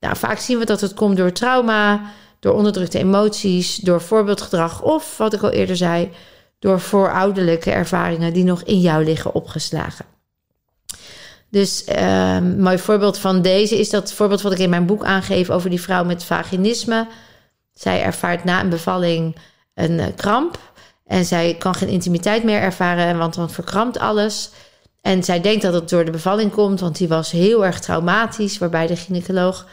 Nou, 0.00 0.16
vaak 0.16 0.38
zien 0.38 0.58
we 0.58 0.64
dat 0.64 0.80
het 0.80 0.94
komt 0.94 1.16
door 1.16 1.32
trauma 1.32 2.00
door 2.42 2.54
onderdrukte 2.54 2.98
emoties, 2.98 3.76
door 3.76 4.00
voorbeeldgedrag 4.00 4.82
of, 4.82 5.16
wat 5.16 5.32
ik 5.32 5.42
al 5.42 5.50
eerder 5.50 5.76
zei, 5.76 6.10
door 6.58 6.80
voorouderlijke 6.80 7.70
ervaringen 7.70 8.32
die 8.32 8.44
nog 8.44 8.62
in 8.62 8.80
jou 8.80 9.04
liggen 9.04 9.34
opgeslagen. 9.34 10.04
Dus 11.50 11.82
een 11.86 12.60
mooi 12.62 12.78
voorbeeld 12.78 13.18
van 13.18 13.42
deze 13.42 13.78
is 13.78 13.90
dat 13.90 14.12
voorbeeld 14.12 14.42
wat 14.42 14.52
ik 14.52 14.58
in 14.58 14.70
mijn 14.70 14.86
boek 14.86 15.04
aangeef 15.04 15.50
over 15.50 15.70
die 15.70 15.80
vrouw 15.80 16.04
met 16.04 16.24
vaginisme. 16.24 17.06
Zij 17.74 18.02
ervaart 18.02 18.44
na 18.44 18.60
een 18.60 18.68
bevalling 18.68 19.36
een 19.74 19.98
uh, 19.98 20.06
kramp 20.16 20.58
en 21.06 21.24
zij 21.24 21.56
kan 21.58 21.74
geen 21.74 21.88
intimiteit 21.88 22.44
meer 22.44 22.60
ervaren, 22.60 23.18
want 23.18 23.34
dan 23.34 23.50
verkrampt 23.50 23.98
alles. 23.98 24.50
En 25.00 25.24
zij 25.24 25.40
denkt 25.40 25.62
dat 25.62 25.74
het 25.74 25.88
door 25.88 26.04
de 26.04 26.10
bevalling 26.10 26.50
komt, 26.50 26.80
want 26.80 26.96
die 26.96 27.08
was 27.08 27.30
heel 27.30 27.64
erg 27.64 27.80
traumatisch, 27.80 28.58
waarbij 28.58 28.86
de 28.86 28.96
gynaecoloog 28.96 29.66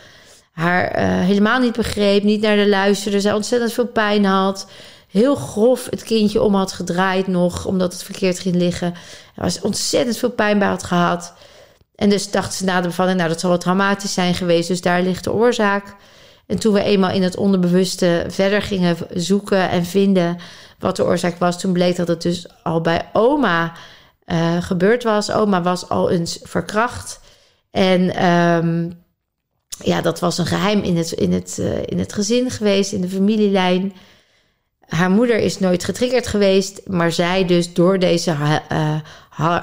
haar 0.51 0.99
uh, 0.99 1.25
helemaal 1.25 1.59
niet 1.59 1.75
begreep, 1.75 2.23
niet 2.23 2.41
naar 2.41 2.55
de 2.55 2.69
luisterde, 2.69 3.19
zij 3.19 3.33
ontzettend 3.33 3.73
veel 3.73 3.87
pijn 3.87 4.25
had. 4.25 4.67
Heel 5.07 5.35
grof 5.35 5.87
het 5.89 6.03
kindje 6.03 6.41
om 6.41 6.55
had 6.55 6.71
gedraaid 6.71 7.27
nog, 7.27 7.65
omdat 7.65 7.93
het 7.93 8.03
verkeerd 8.03 8.39
ging 8.39 8.55
liggen. 8.55 8.87
Er 9.35 9.43
was 9.43 9.61
ontzettend 9.61 10.17
veel 10.17 10.29
pijn 10.31 10.59
bij 10.59 10.67
had 10.67 10.83
gehad. 10.83 11.33
En 11.95 12.09
dus 12.09 12.31
dacht 12.31 12.53
ze 12.53 12.63
na 12.63 12.81
de 12.81 12.87
bevalling, 12.87 13.17
nou 13.17 13.29
dat 13.29 13.39
zal 13.39 13.49
wel 13.49 13.59
traumatisch 13.59 14.13
zijn 14.13 14.35
geweest, 14.35 14.67
dus 14.67 14.81
daar 14.81 15.01
ligt 15.01 15.23
de 15.23 15.33
oorzaak. 15.33 15.95
En 16.49 16.59
toen 16.59 16.73
we 16.73 16.83
eenmaal 16.83 17.11
in 17.11 17.23
het 17.23 17.37
onderbewuste 17.37 18.25
verder 18.27 18.61
gingen 18.61 18.97
zoeken 19.13 19.69
en 19.69 19.85
vinden 19.85 20.37
wat 20.79 20.95
de 20.95 21.05
oorzaak 21.05 21.37
was, 21.37 21.59
toen 21.59 21.73
bleek 21.73 21.95
dat 21.95 22.07
het 22.07 22.21
dus 22.21 22.47
al 22.63 22.81
bij 22.81 23.09
oma 23.13 23.73
uh, 24.25 24.61
gebeurd 24.61 25.03
was. 25.03 25.31
Oma 25.31 25.61
was 25.61 25.89
al 25.89 26.09
eens 26.09 26.39
verkracht. 26.41 27.19
En 27.71 28.25
um, 28.25 29.03
ja, 29.83 30.01
dat 30.01 30.19
was 30.19 30.37
een 30.37 30.45
geheim 30.45 30.81
in 30.81 30.97
het, 30.97 31.11
in, 31.11 31.33
het, 31.33 31.57
uh, 31.59 31.81
in 31.85 31.99
het 31.99 32.13
gezin 32.13 32.49
geweest, 32.49 32.91
in 32.91 33.01
de 33.01 33.09
familielijn. 33.09 33.93
Haar 34.87 35.11
moeder 35.11 35.37
is 35.37 35.59
nooit 35.59 35.83
getriggerd 35.83 36.27
geweest, 36.27 36.81
maar 36.87 37.11
zij 37.11 37.45
dus 37.45 37.73
door 37.73 37.99
deze 37.99 38.31
uh, 38.71 38.95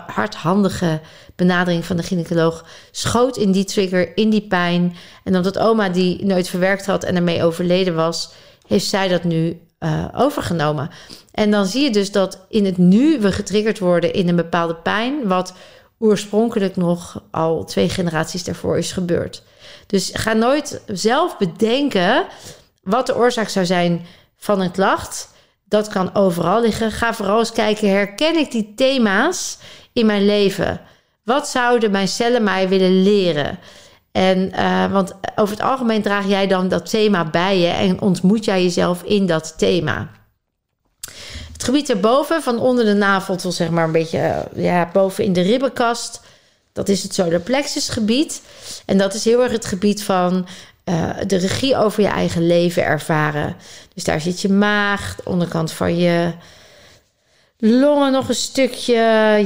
hardhandige 0.06 1.00
benadering 1.34 1.84
van 1.84 1.96
de 1.96 2.02
gynaecoloog 2.02 2.64
schoot 2.90 3.36
in 3.36 3.52
die 3.52 3.64
trigger, 3.64 4.16
in 4.16 4.30
die 4.30 4.46
pijn. 4.46 4.96
En 5.24 5.36
omdat 5.36 5.58
oma 5.58 5.88
die 5.88 6.24
nooit 6.24 6.48
verwerkt 6.48 6.86
had 6.86 7.04
en 7.04 7.16
ermee 7.16 7.42
overleden 7.42 7.94
was, 7.94 8.32
heeft 8.66 8.86
zij 8.86 9.08
dat 9.08 9.24
nu 9.24 9.60
uh, 9.80 10.04
overgenomen. 10.14 10.90
En 11.32 11.50
dan 11.50 11.66
zie 11.66 11.82
je 11.82 11.90
dus 11.90 12.12
dat 12.12 12.40
in 12.48 12.64
het 12.64 12.78
nu 12.78 13.20
we 13.20 13.32
getriggerd 13.32 13.78
worden 13.78 14.12
in 14.12 14.28
een 14.28 14.36
bepaalde 14.36 14.74
pijn, 14.74 15.28
wat 15.28 15.54
oorspronkelijk 15.98 16.76
nog 16.76 17.22
al 17.30 17.64
twee 17.64 17.88
generaties 17.88 18.44
daarvoor 18.44 18.78
is 18.78 18.92
gebeurd. 18.92 19.42
Dus 19.86 20.10
ga 20.12 20.32
nooit 20.32 20.80
zelf 20.86 21.38
bedenken 21.38 22.26
wat 22.82 23.06
de 23.06 23.16
oorzaak 23.16 23.48
zou 23.48 23.66
zijn 23.66 24.06
van 24.36 24.60
een 24.60 24.70
klacht. 24.70 25.34
Dat 25.68 25.88
kan 25.88 26.14
overal 26.14 26.60
liggen. 26.60 26.92
Ga 26.92 27.14
vooral 27.14 27.38
eens 27.38 27.52
kijken, 27.52 27.90
herken 27.90 28.36
ik 28.36 28.50
die 28.50 28.72
thema's 28.76 29.58
in 29.92 30.06
mijn 30.06 30.24
leven? 30.24 30.80
Wat 31.24 31.48
zouden 31.48 31.90
mijn 31.90 32.08
cellen 32.08 32.42
mij 32.42 32.68
willen 32.68 33.02
leren? 33.02 33.58
En, 34.12 34.52
uh, 34.54 34.92
want 34.92 35.14
over 35.36 35.56
het 35.56 35.64
algemeen 35.64 36.02
draag 36.02 36.26
jij 36.26 36.46
dan 36.46 36.68
dat 36.68 36.90
thema 36.90 37.30
bij 37.30 37.58
je 37.58 37.68
en 37.68 38.00
ontmoet 38.00 38.44
jij 38.44 38.62
jezelf 38.62 39.02
in 39.02 39.26
dat 39.26 39.54
thema. 39.58 40.10
Het 41.52 41.64
gebied 41.64 41.90
erboven, 41.90 42.42
van 42.42 42.58
onder 42.58 42.84
de 42.84 42.94
navel 42.94 43.36
tot 43.36 43.54
zeg 43.54 43.70
maar 43.70 43.84
een 43.84 43.92
beetje 43.92 44.48
ja, 44.54 44.90
boven 44.92 45.24
in 45.24 45.32
de 45.32 45.40
ribbenkast, 45.40 46.20
dat 46.72 46.88
is 46.88 47.02
het 47.02 47.14
solar 47.14 47.40
plexus 47.40 47.88
gebied. 47.88 48.42
En 48.86 48.98
dat 48.98 49.14
is 49.14 49.24
heel 49.24 49.42
erg 49.42 49.52
het 49.52 49.64
gebied 49.64 50.02
van 50.02 50.46
uh, 50.88 51.10
de 51.26 51.36
regie 51.36 51.76
over 51.76 52.02
je 52.02 52.08
eigen 52.08 52.46
leven 52.46 52.84
ervaren. 52.84 53.56
Dus 53.94 54.04
daar 54.04 54.20
zit 54.20 54.40
je 54.40 54.48
maag, 54.48 55.16
de 55.16 55.30
onderkant 55.30 55.72
van 55.72 55.96
je 55.96 56.32
longen 57.58 58.12
nog 58.12 58.28
een 58.28 58.34
stukje, 58.34 58.94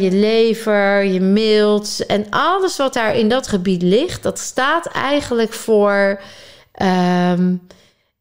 je 0.01 0.11
lever, 0.11 1.05
je 1.05 1.21
milt. 1.21 2.07
En 2.07 2.27
alles 2.31 2.77
wat 2.77 2.95
daar 2.95 3.17
in 3.17 3.29
dat 3.29 3.47
gebied 3.47 3.83
ligt, 3.83 4.23
dat 4.23 4.39
staat 4.39 4.87
eigenlijk 4.87 5.53
voor 5.53 6.21
um, 6.83 7.61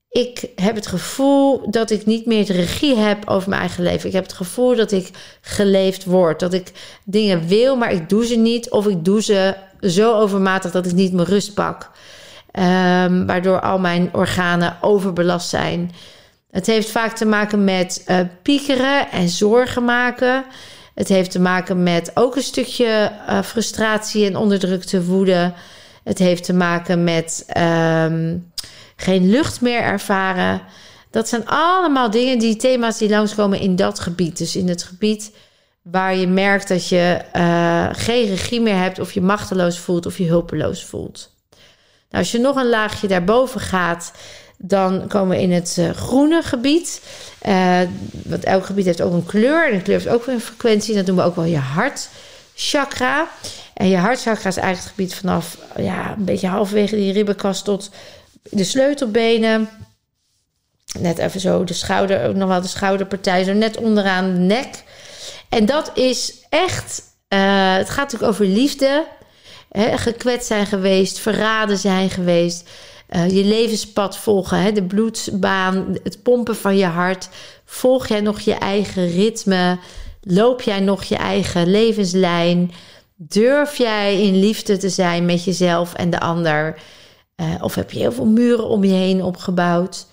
ik 0.09 0.49
heb 0.55 0.75
het 0.75 0.87
gevoel 0.87 1.71
dat 1.71 1.89
ik 1.89 2.05
niet 2.05 2.25
meer 2.25 2.45
de 2.45 2.53
regie 2.53 2.95
heb 2.95 3.29
over 3.29 3.49
mijn 3.49 3.61
eigen 3.61 3.83
leven. 3.83 4.07
Ik 4.07 4.13
heb 4.15 4.23
het 4.23 4.33
gevoel 4.33 4.75
dat 4.75 4.91
ik 4.91 5.09
geleefd 5.41 6.05
word. 6.05 6.39
Dat 6.39 6.53
ik 6.53 6.71
dingen 7.03 7.47
wil, 7.47 7.75
maar 7.75 7.91
ik 7.91 8.09
doe 8.09 8.25
ze 8.25 8.35
niet. 8.35 8.69
Of 8.69 8.87
ik 8.87 9.05
doe 9.05 9.21
ze 9.21 9.55
zo 9.81 10.13
overmatig 10.13 10.71
dat 10.71 10.85
ik 10.85 10.91
niet 10.91 11.13
mijn 11.13 11.27
rust 11.27 11.53
pak. 11.53 11.91
Um, 12.51 13.25
waardoor 13.25 13.59
al 13.59 13.79
mijn 13.79 14.09
organen 14.13 14.77
overbelast 14.81 15.49
zijn. 15.49 15.91
Het 16.51 16.65
heeft 16.65 16.91
vaak 16.91 17.15
te 17.15 17.25
maken 17.25 17.63
met 17.63 18.03
uh, 18.07 18.19
piekeren 18.41 19.11
en 19.11 19.29
zorgen 19.29 19.85
maken. 19.85 20.45
Het 20.95 21.07
heeft 21.07 21.31
te 21.31 21.39
maken 21.39 21.83
met 21.83 22.11
ook 22.13 22.35
een 22.35 22.41
stukje 22.41 23.11
uh, 23.29 23.41
frustratie 23.41 24.25
en 24.25 24.35
onderdrukte 24.35 25.03
woede. 25.03 25.53
Het 26.03 26.17
heeft 26.17 26.43
te 26.43 26.53
maken 26.53 27.03
met 27.03 27.45
um, 27.57 28.51
geen 28.95 29.29
lucht 29.29 29.61
meer 29.61 29.81
ervaren. 29.81 30.61
Dat 31.11 31.29
zijn 31.29 31.47
allemaal 31.47 32.09
dingen, 32.09 32.39
die 32.39 32.55
thema's 32.55 32.97
die 32.97 33.09
langskomen 33.09 33.59
in 33.59 33.75
dat 33.75 33.99
gebied. 33.99 34.37
Dus 34.37 34.55
in 34.55 34.67
het 34.67 34.83
gebied 34.83 35.31
waar 35.81 36.15
je 36.15 36.27
merkt 36.27 36.67
dat 36.67 36.87
je 36.87 37.21
uh, 37.35 37.87
geen 37.91 38.27
regie 38.27 38.61
meer 38.61 38.77
hebt, 38.77 38.99
of 38.99 39.11
je 39.11 39.21
machteloos 39.21 39.79
voelt, 39.79 40.05
of 40.05 40.17
je 40.17 40.27
hulpeloos 40.27 40.85
voelt. 40.85 41.37
Nou, 42.09 42.23
als 42.23 42.31
je 42.31 42.39
nog 42.39 42.55
een 42.55 42.69
laagje 42.69 43.07
daarboven 43.07 43.59
gaat, 43.59 44.11
dan 44.57 45.07
komen 45.07 45.37
we 45.37 45.41
in 45.41 45.51
het 45.51 45.75
uh, 45.79 45.89
groene 45.89 46.41
gebied. 46.41 47.01
Uh, 47.47 47.79
want 48.25 48.43
elk 48.43 48.65
gebied 48.65 48.85
heeft 48.85 49.01
ook 49.01 49.13
een 49.13 49.25
kleur. 49.25 49.67
En 49.67 49.73
een 49.73 49.81
kleur 49.81 49.99
heeft 49.99 50.13
ook 50.13 50.25
weer 50.25 50.35
een 50.35 50.41
frequentie. 50.41 50.95
Dat 50.95 51.05
noemen 51.05 51.23
we 51.23 51.29
ook 51.29 51.35
wel 51.35 51.45
je 51.45 51.57
hartchakra. 51.57 53.27
En 53.73 53.87
je 53.87 53.97
hartchakra 53.97 54.49
is 54.49 54.57
eigenlijk 54.57 54.77
het 54.77 54.95
gebied 54.95 55.15
vanaf 55.15 55.57
ja, 55.77 56.11
een 56.17 56.25
beetje 56.25 56.47
halverwege 56.47 56.95
die 56.95 57.13
ribbenkast 57.13 57.63
tot 57.63 57.89
de 58.43 58.63
sleutelbenen. 58.63 59.69
Net 60.99 61.17
even 61.17 61.39
zo 61.39 61.63
de 61.63 61.73
schouder, 61.73 62.27
ook 62.27 62.35
nog 62.35 62.49
wel 62.49 62.61
de 62.61 62.67
schouderpartij, 62.67 63.43
zo 63.43 63.53
net 63.53 63.77
onderaan 63.77 64.33
de 64.33 64.39
nek. 64.39 64.83
En 65.49 65.65
dat 65.65 65.91
is 65.93 66.33
echt, 66.49 67.01
uh, 67.29 67.75
het 67.75 67.89
gaat 67.89 68.11
natuurlijk 68.11 68.31
over 68.31 68.45
liefde. 68.45 69.05
Hè, 69.69 69.97
gekwetst 69.97 70.47
zijn 70.47 70.65
geweest, 70.65 71.19
verraden 71.19 71.77
zijn 71.77 72.09
geweest. 72.09 72.69
Uh, 73.09 73.29
je 73.29 73.43
levenspad 73.43 74.17
volgen, 74.17 74.61
hè, 74.61 74.71
de 74.71 74.83
bloedbaan, 74.83 75.97
het 76.03 76.23
pompen 76.23 76.55
van 76.55 76.77
je 76.77 76.85
hart. 76.85 77.29
Volg 77.65 78.07
jij 78.07 78.21
nog 78.21 78.39
je 78.39 78.53
eigen 78.53 79.07
ritme? 79.07 79.77
Loop 80.21 80.61
jij 80.61 80.79
nog 80.79 81.03
je 81.03 81.15
eigen 81.15 81.67
levenslijn? 81.71 82.71
Durf 83.15 83.77
jij 83.77 84.21
in 84.21 84.39
liefde 84.39 84.77
te 84.77 84.89
zijn 84.89 85.25
met 85.25 85.43
jezelf 85.43 85.93
en 85.93 86.09
de 86.09 86.19
ander? 86.19 86.79
Uh, 87.35 87.55
of 87.61 87.75
heb 87.75 87.91
je 87.91 87.99
heel 87.99 88.11
veel 88.11 88.25
muren 88.25 88.67
om 88.67 88.83
je 88.83 88.93
heen 88.93 89.23
opgebouwd? 89.23 90.07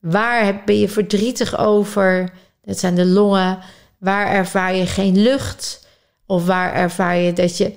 Waar 0.00 0.62
ben 0.64 0.78
je 0.78 0.88
verdrietig 0.88 1.58
over? 1.58 2.32
Dat 2.64 2.78
zijn 2.78 2.94
de 2.94 3.06
longen. 3.06 3.58
Waar 3.98 4.26
ervaar 4.26 4.74
je 4.74 4.86
geen 4.86 5.22
lucht? 5.22 5.85
Of 6.26 6.46
waar 6.46 6.72
ervaar 6.72 7.16
je 7.16 7.32
dat, 7.32 7.56
je, 7.56 7.72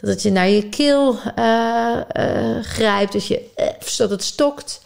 dat 0.00 0.10
het 0.10 0.22
je 0.22 0.30
naar 0.30 0.48
je 0.48 0.68
keel 0.68 1.18
uh, 1.38 1.96
uh, 2.16 2.62
grijpt, 2.62 3.12
dat, 3.12 3.26
je, 3.26 3.42
dat 3.96 4.10
het 4.10 4.22
stokt? 4.22 4.80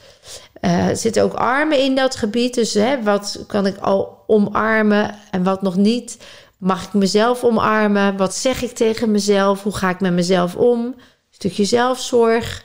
er 0.60 0.96
zitten 0.96 1.22
ook 1.22 1.34
armen 1.34 1.78
in 1.78 1.94
dat 1.94 2.16
gebied. 2.16 2.54
Dus 2.54 2.74
hè, 2.74 3.02
wat 3.02 3.44
kan 3.46 3.66
ik 3.66 3.76
al 3.78 4.24
omarmen 4.26 5.14
en 5.30 5.42
wat 5.42 5.62
nog 5.62 5.76
niet? 5.76 6.18
Mag 6.56 6.84
ik 6.84 6.92
mezelf 6.92 7.44
omarmen? 7.44 8.16
Wat 8.16 8.34
zeg 8.34 8.62
ik 8.62 8.70
tegen 8.70 9.10
mezelf? 9.10 9.62
Hoe 9.62 9.76
ga 9.76 9.90
ik 9.90 10.00
met 10.00 10.12
mezelf 10.12 10.56
om? 10.56 10.94
Stukje 11.30 11.64
zelfzorg. 11.64 12.64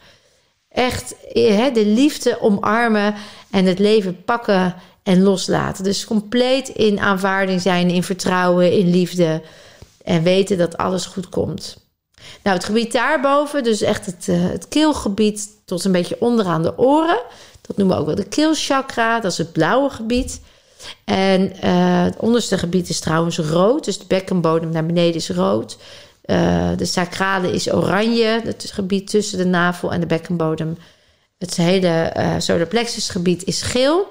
Echt 0.70 1.16
hè, 1.34 1.72
de 1.72 1.86
liefde 1.86 2.42
omarmen 2.42 3.16
en 3.52 3.66
het 3.66 3.80
leven 3.80 4.24
pakken 4.24 4.76
en 5.04 5.22
loslaten. 5.22 5.84
Dus 5.84 6.06
compleet 6.06 6.70
in 6.70 7.00
aanvaarding 7.00 7.62
zijn, 7.62 7.90
in 7.90 8.04
vertrouwen, 8.04 8.72
in 8.72 8.90
liefde. 8.90 9.42
En 10.04 10.24
weten 10.24 10.58
dat 10.58 10.78
alles 10.78 11.06
goed 11.06 11.30
komt. 11.30 11.78
Nou, 12.44 12.56
het 12.56 12.66
gebied 12.66 12.92
daarboven, 12.92 13.64
dus 13.64 13.82
echt 13.82 14.06
het, 14.06 14.28
uh, 14.28 14.50
het 14.50 14.68
keelgebied 14.68 15.50
tot 15.66 15.84
een 15.84 15.92
beetje 15.92 16.18
onderaan 16.20 16.62
de 16.62 16.78
oren. 16.78 17.22
Dat 17.62 17.78
noemen 17.78 17.96
we 17.96 18.02
ook 18.02 18.08
wel 18.08 18.16
de 18.16 18.28
keelchakra. 18.28 19.20
Dat 19.20 19.32
is 19.32 19.38
het 19.38 19.52
blauwe 19.52 19.90
gebied. 19.90 20.42
En 21.06 21.42
uh, 21.42 22.04
het 22.04 22.16
onderste 22.18 22.58
gebied 22.58 22.90
is 22.90 23.00
trouwens 23.00 23.38
rood. 23.38 23.86
Dus 23.86 24.00
de 24.00 24.06
bekkenbodem 24.08 24.70
naar 24.70 24.86
beneden 24.86 25.16
is 25.16 25.30
rood. 25.30 25.78
Uh, 26.26 26.70
de 26.78 26.86
sacrale 26.86 27.52
is 27.52 27.74
oranje. 27.74 28.42
Het 28.44 28.72
gebied 28.74 29.10
tussen 29.10 29.38
de 29.38 29.46
navel 29.46 29.92
en 29.92 30.00
de 30.00 30.06
bekkenbodem. 30.06 30.78
Het 31.38 31.56
hele 31.56 32.14
solar 32.38 32.68
plexus 32.68 33.10
gebied 33.10 33.44
is 33.44 33.62
geel. 33.62 34.08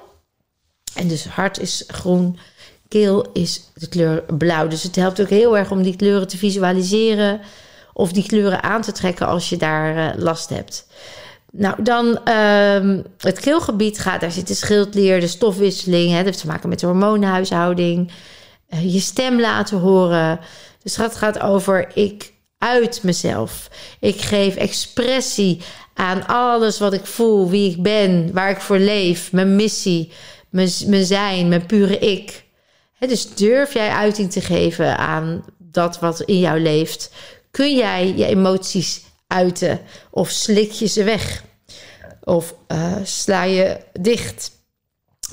En 0.95 1.09
dus 1.09 1.25
hart 1.25 1.59
is 1.59 1.85
groen. 1.87 2.39
Keel 2.91 3.27
is 3.33 3.71
de 3.75 3.89
kleur 3.89 4.25
blauw. 4.39 4.69
Dus 4.69 4.83
het 4.83 4.97
helpt 4.97 5.21
ook 5.21 5.29
heel 5.29 5.59
erg 5.59 5.71
om 5.71 5.83
die 5.83 5.97
kleuren 5.97 6.29
te 6.29 6.37
visualiseren. 6.37 7.41
Of 7.93 8.13
die 8.13 8.27
kleuren 8.27 8.63
aan 8.63 8.83
te 8.83 8.93
trekken 8.93 9.27
als 9.27 9.49
je 9.49 9.57
daar 9.57 9.97
uh, 9.97 10.23
last 10.23 10.49
hebt. 10.49 10.87
Nou, 11.53 11.83
dan 11.83 12.07
uh, 12.29 12.99
het 13.19 13.41
keelgebied 13.41 13.99
gaat, 13.99 14.21
daar 14.21 14.31
zit 14.31 14.49
de 14.49 14.55
schildleer, 14.55 15.21
de 15.21 15.27
stofwisseling. 15.27 16.11
Hè, 16.11 16.17
dat 16.17 16.25
heeft 16.25 16.41
te 16.41 16.47
maken 16.47 16.69
met 16.69 16.81
de 16.81 16.87
hormoonhuishouding. 16.87 18.13
Uh, 18.71 18.93
je 18.93 19.01
stem 19.01 19.41
laten 19.41 19.79
horen. 19.79 20.41
Dus 20.83 20.95
dat 20.95 21.17
gaat 21.17 21.41
over 21.41 21.97
ik 21.97 22.33
uit 22.59 23.03
mezelf. 23.03 23.71
Ik 24.01 24.21
geef 24.21 24.57
expressie 24.57 25.61
aan 25.95 26.27
alles 26.27 26.79
wat 26.79 26.93
ik 26.93 27.07
voel, 27.07 27.51
wie 27.51 27.71
ik 27.71 27.83
ben, 27.83 28.33
waar 28.33 28.51
ik 28.51 28.61
voor 28.61 28.79
leef, 28.79 29.33
mijn 29.33 29.57
missie, 29.57 30.13
mijn, 30.49 30.71
mijn 30.87 31.05
zijn, 31.05 31.49
mijn 31.49 31.67
pure 31.67 31.99
ik. 31.99 32.45
Dus 33.09 33.35
durf 33.35 33.73
jij 33.73 33.91
uiting 33.91 34.33
te 34.33 34.41
geven 34.41 34.99
aan 34.99 35.45
dat 35.59 35.99
wat 35.99 36.21
in 36.21 36.39
jou 36.39 36.61
leeft? 36.61 37.11
Kun 37.51 37.77
jij 37.77 38.15
je 38.17 38.27
emoties 38.27 39.03
uiten 39.27 39.81
of 40.11 40.31
slik 40.31 40.71
je 40.71 40.87
ze 40.87 41.05
weg? 41.05 41.45
Of 42.25 42.55
uh, 42.69 42.97
sla 43.03 43.43
je 43.43 43.77
dicht? 43.93 44.51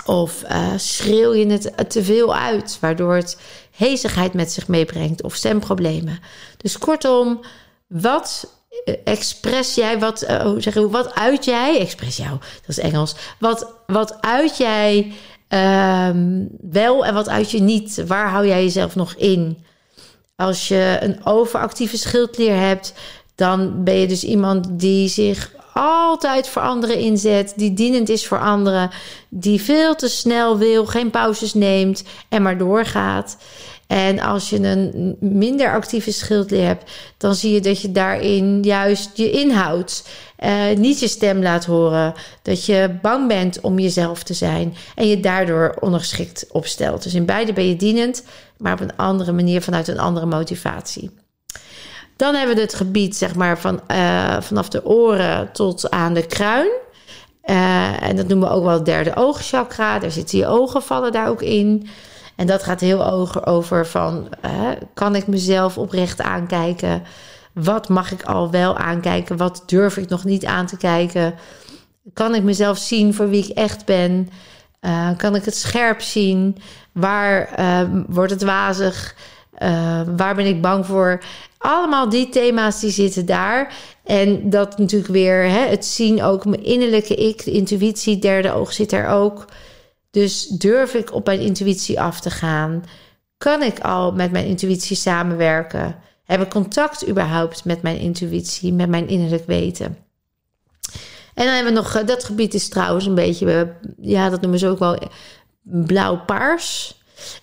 Of 0.06 0.43
uh, 0.43 0.73
schreeuw 0.77 1.34
je 1.34 1.45
het 1.45 1.89
te 1.89 2.03
veel 2.03 2.36
uit, 2.36 2.77
waardoor 2.82 3.15
het 3.15 3.38
hezigheid 3.71 4.34
met 4.34 4.51
zich 4.51 4.67
meebrengt 4.67 5.23
of 5.23 5.36
stemproblemen. 5.36 6.19
Dus 6.58 6.77
kortom, 6.77 7.39
wat 7.88 8.53
eh, 8.86 8.95
express 9.03 9.75
jij, 9.75 9.99
wat, 9.99 10.25
wat 10.73 11.13
uit 11.13 11.45
jij, 11.45 11.80
express 11.80 12.17
jou, 12.17 12.38
dat 12.39 12.69
is 12.69 12.80
Engels, 12.80 13.15
wat, 13.39 13.73
wat 13.88 14.21
uit 14.21 14.58
jij 14.58 15.13
um, 15.49 16.49
wel 16.62 17.05
en 17.05 17.13
wat 17.13 17.29
uit 17.29 17.51
je 17.51 17.60
niet? 17.60 18.03
Waar 18.07 18.29
hou 18.29 18.47
jij 18.47 18.63
jezelf 18.63 18.95
nog 18.95 19.13
in? 19.13 19.65
Als 20.36 20.67
je 20.67 20.97
een 21.01 21.25
overactieve 21.25 21.97
schildklier 21.97 22.55
hebt, 22.55 22.93
dan 23.36 23.83
ben 23.83 23.95
je 23.95 24.07
dus 24.07 24.23
iemand 24.23 24.67
die 24.79 25.07
zich 25.07 25.55
altijd 25.73 26.47
voor 26.47 26.62
anderen 26.62 26.97
inzet, 26.97 27.53
die 27.55 27.73
dienend 27.73 28.10
is 28.10 28.27
voor 28.27 28.39
anderen, 28.39 28.89
die 29.29 29.62
veel 29.62 29.95
te 29.95 30.07
snel 30.07 30.57
wil, 30.57 30.86
geen 30.86 31.10
pauzes 31.10 31.53
neemt 31.53 32.03
en 32.29 32.41
maar 32.41 32.57
doorgaat. 32.57 33.38
En 33.88 34.19
als 34.19 34.49
je 34.49 34.60
een 34.60 35.15
minder 35.19 35.71
actieve 35.71 36.12
schildklier 36.12 36.65
hebt, 36.65 36.91
dan 37.17 37.36
zie 37.36 37.53
je 37.53 37.62
dat 37.62 37.81
je 37.81 37.91
daarin 37.91 38.63
juist 38.63 39.10
je 39.13 39.31
inhoudt. 39.31 40.10
Uh, 40.45 40.78
niet 40.78 41.00
je 41.00 41.08
stem 41.08 41.41
laat 41.41 41.65
horen. 41.65 42.13
Dat 42.41 42.65
je 42.65 42.97
bang 43.02 43.28
bent 43.28 43.62
om 43.62 43.80
jezelf 43.80 44.23
te 44.23 44.34
zijn. 44.34 44.76
En 44.95 45.08
je 45.08 45.19
daardoor 45.19 45.76
ongeschikt 45.80 46.45
opstelt. 46.52 47.04
Dus 47.04 47.13
in 47.13 47.26
beide 47.26 47.54
ben 47.54 47.67
je 47.67 47.76
dienend, 47.76 48.23
maar 48.58 48.73
op 48.73 48.80
een 48.80 48.95
andere 48.95 49.32
manier 49.32 49.62
vanuit 49.62 49.88
een 49.88 50.00
andere 50.00 50.26
motivatie. 50.26 51.12
Dan 52.15 52.36
hebben 52.36 52.56
we 52.56 52.62
het 52.62 52.73
gebied, 52.73 53.15
zeg 53.15 53.36
maar, 53.36 53.60
van, 53.60 53.82
uh, 53.91 54.41
vanaf 54.41 54.69
de 54.69 54.86
oren 54.86 55.52
tot 55.52 55.89
aan 55.89 56.13
de 56.13 56.26
kruin. 56.26 56.71
Uh, 57.45 58.04
en 58.04 58.15
dat 58.15 58.28
noemen 58.28 58.50
we 58.50 58.56
ook 58.56 58.63
wel 58.63 58.73
het 58.73 58.86
derde 58.86 59.15
oogchakra. 59.15 60.00
Daar 60.00 60.12
zitten 60.12 60.38
je 60.38 60.47
ogen, 60.47 60.82
vallen 60.82 61.12
daar 61.12 61.30
ook 61.30 61.41
in. 61.41 61.88
En 62.36 62.47
dat 62.47 62.63
gaat 62.63 62.80
heel 62.80 63.06
over 63.45 63.88
van, 63.88 64.30
kan 64.93 65.15
ik 65.15 65.28
mezelf 65.28 65.78
oprecht 65.78 66.21
aankijken? 66.21 67.04
Wat 67.63 67.89
mag 67.89 68.12
ik 68.12 68.24
al 68.24 68.52
wel 68.52 68.78
aankijken? 68.78 69.38
Wat 69.38 69.63
durf 69.65 69.98
ik 69.98 70.10
nog 70.10 70.24
niet 70.24 70.46
aan 70.46 70.65
te 70.65 70.78
kijken? 70.78 71.36
Kan 72.13 72.36
ik 72.36 72.43
mezelf 72.43 72.78
zien 72.78 73.13
voor 73.13 73.30
wie 73.30 73.43
ik 73.43 73.58
echt 73.58 73.86
ben? 73.86 74.30
Uh, 74.82 75.10
kan 75.17 75.36
ik 75.36 75.46
het 75.46 75.56
scherp 75.56 76.02
zien? 76.02 76.58
Waar 76.91 77.60
uh, 77.60 77.82
wordt 78.08 78.32
het 78.32 78.43
wazig? 78.43 79.15
Uh, 79.60 80.02
waar 80.15 80.36
ben 80.36 80.46
ik 80.46 80.62
bang 80.62 80.86
voor? 80.86 81.24
Allemaal 81.58 82.10
die 82.10 82.30
thema's 82.30 82.80
die 82.80 82.91
zitten 82.91 83.26
daar. 83.26 83.74
En 84.04 84.50
dat 84.50 84.78
natuurlijk 84.78 85.12
weer 85.12 85.43
hè, 85.43 85.65
het 85.67 85.86
zien 85.86 86.24
ook, 86.24 86.46
mijn 86.46 86.63
innerlijke 86.63 87.15
ik, 87.15 87.43
de 87.43 87.52
intuïtie, 87.52 88.20
derde 88.20 88.52
oog 88.52 88.74
zit 88.74 88.91
er 88.91 89.08
ook. 89.08 89.46
Dus 90.12 90.48
durf 90.48 90.93
ik 90.93 91.13
op 91.13 91.26
mijn 91.26 91.39
intuïtie 91.39 92.02
af 92.02 92.20
te 92.20 92.30
gaan? 92.30 92.84
Kan 93.38 93.63
ik 93.63 93.80
al 93.80 94.12
met 94.12 94.32
mijn 94.32 94.46
intuïtie 94.46 94.96
samenwerken? 94.96 95.96
Heb 96.28 96.42
ik 96.42 96.50
contact 96.50 97.10
überhaupt 97.10 97.66
met 97.66 97.82
mijn 97.82 98.00
intuïtie, 98.00 98.74
met 98.74 98.90
mijn 98.90 99.08
innerlijk 99.08 99.46
weten? 99.46 99.98
En 101.34 101.46
dan 101.46 101.54
hebben 101.54 101.74
we 101.74 101.80
nog, 101.80 102.04
dat 102.06 102.24
gebied 102.24 102.54
is 102.54 102.70
trouwens 102.70 103.06
een 103.06 103.16
beetje, 103.16 103.74
ja, 104.02 104.30
dat 104.30 104.42
noemen 104.42 104.60
ze 104.60 104.68
ook 104.68 104.80
wel 104.80 104.98
blauw-paars. 105.62 106.96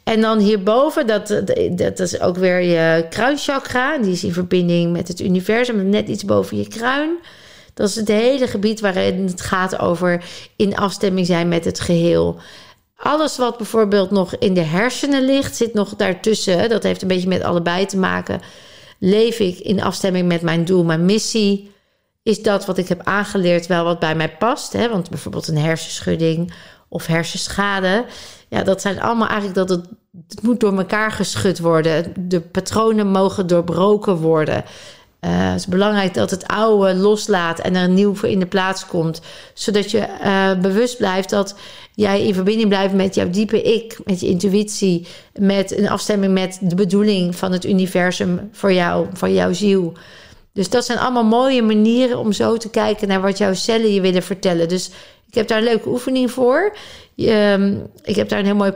En 0.02 0.20
dan 0.20 0.38
hierboven, 0.38 1.06
dat, 1.06 1.42
dat 1.76 1.98
is 1.98 2.20
ook 2.20 2.36
weer 2.36 2.60
je 2.60 3.06
kruinchakra. 3.10 3.98
Die 3.98 4.12
is 4.12 4.24
in 4.24 4.32
verbinding 4.32 4.92
met 4.92 5.08
het 5.08 5.20
universum, 5.20 5.88
net 5.88 6.08
iets 6.08 6.24
boven 6.24 6.56
je 6.56 6.68
kruin. 6.68 7.16
Dat 7.74 7.88
is 7.88 7.94
het 7.94 8.08
hele 8.08 8.46
gebied 8.46 8.80
waarin 8.80 9.26
het 9.26 9.40
gaat 9.40 9.78
over 9.78 10.24
in 10.56 10.76
afstemming 10.76 11.26
zijn 11.26 11.48
met 11.48 11.64
het 11.64 11.80
geheel. 11.80 12.36
Alles 12.96 13.36
wat 13.36 13.56
bijvoorbeeld 13.56 14.10
nog 14.10 14.36
in 14.36 14.54
de 14.54 14.60
hersenen 14.60 15.24
ligt, 15.24 15.56
zit 15.56 15.74
nog 15.74 15.96
daartussen. 15.96 16.68
Dat 16.68 16.82
heeft 16.82 17.02
een 17.02 17.08
beetje 17.08 17.28
met 17.28 17.42
allebei 17.42 17.86
te 17.86 17.96
maken. 17.96 18.40
Leef 18.98 19.38
ik 19.38 19.58
in 19.58 19.82
afstemming 19.82 20.28
met 20.28 20.42
mijn 20.42 20.64
doel, 20.64 20.84
mijn 20.84 21.04
missie? 21.04 21.72
Is 22.22 22.42
dat 22.42 22.66
wat 22.66 22.78
ik 22.78 22.88
heb 22.88 23.00
aangeleerd 23.02 23.66
wel 23.66 23.84
wat 23.84 23.98
bij 23.98 24.14
mij 24.14 24.36
past? 24.36 24.72
Hè? 24.72 24.88
Want 24.88 25.10
bijvoorbeeld 25.10 25.48
een 25.48 25.58
hersenschudding 25.58 26.52
of 26.88 27.06
hersenschade. 27.06 28.04
Ja, 28.48 28.62
dat 28.62 28.80
zijn 28.80 29.00
allemaal 29.00 29.28
eigenlijk 29.28 29.56
dat 29.56 29.68
het, 29.68 29.88
het 30.28 30.42
moet 30.42 30.60
door 30.60 30.76
elkaar 30.76 31.12
geschud 31.12 31.58
worden. 31.58 32.12
De 32.28 32.40
patronen 32.40 33.06
mogen 33.06 33.46
doorbroken 33.46 34.16
worden. 34.16 34.64
Uh, 35.24 35.50
het 35.50 35.58
is 35.60 35.66
belangrijk 35.66 36.14
dat 36.14 36.30
het 36.30 36.46
oude 36.46 36.94
loslaat 36.94 37.58
en 37.58 37.76
er 37.76 37.82
een 37.82 37.94
nieuw 37.94 38.14
voor 38.14 38.28
in 38.28 38.38
de 38.38 38.46
plaats 38.46 38.86
komt. 38.86 39.20
Zodat 39.54 39.90
je 39.90 40.06
uh, 40.24 40.60
bewust 40.60 40.96
blijft 40.96 41.30
dat 41.30 41.54
jij 41.94 42.26
in 42.26 42.34
verbinding 42.34 42.68
blijft 42.68 42.94
met 42.94 43.14
jouw 43.14 43.30
diepe 43.30 43.62
ik, 43.62 43.98
met 44.04 44.20
je 44.20 44.26
intuïtie, 44.26 45.06
met 45.38 45.78
een 45.78 45.88
afstemming 45.88 46.32
met 46.32 46.58
de 46.60 46.74
bedoeling 46.74 47.36
van 47.36 47.52
het 47.52 47.64
universum 47.64 48.48
voor 48.52 48.72
jou, 48.72 49.06
voor 49.12 49.28
jouw 49.28 49.52
ziel. 49.52 49.92
Dus 50.52 50.70
dat 50.70 50.84
zijn 50.84 50.98
allemaal 50.98 51.24
mooie 51.24 51.62
manieren 51.62 52.18
om 52.18 52.32
zo 52.32 52.56
te 52.56 52.70
kijken 52.70 53.08
naar 53.08 53.20
wat 53.20 53.38
jouw 53.38 53.54
cellen 53.54 53.94
je 53.94 54.00
willen 54.00 54.22
vertellen. 54.22 54.68
Dus 54.68 54.90
ik 55.26 55.34
heb 55.34 55.48
daar 55.48 55.58
een 55.58 55.64
leuke 55.64 55.88
oefening 55.88 56.30
voor. 56.30 56.76
Um, 57.16 57.86
ik 58.02 58.16
heb 58.16 58.28
daar 58.28 58.38
een 58.38 58.44
heel 58.44 58.54
mooi 58.54 58.72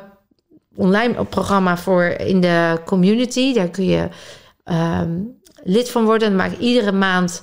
online 0.74 1.24
programma 1.24 1.76
voor 1.76 2.04
in 2.04 2.40
de 2.40 2.80
community. 2.84 3.52
Daar 3.52 3.68
kun 3.68 3.84
je 3.84 4.08
um, 4.64 5.37
lid 5.64 5.90
van 5.90 6.04
worden. 6.04 6.40
Ik 6.40 6.58
iedere 6.58 6.92
maand 6.92 7.42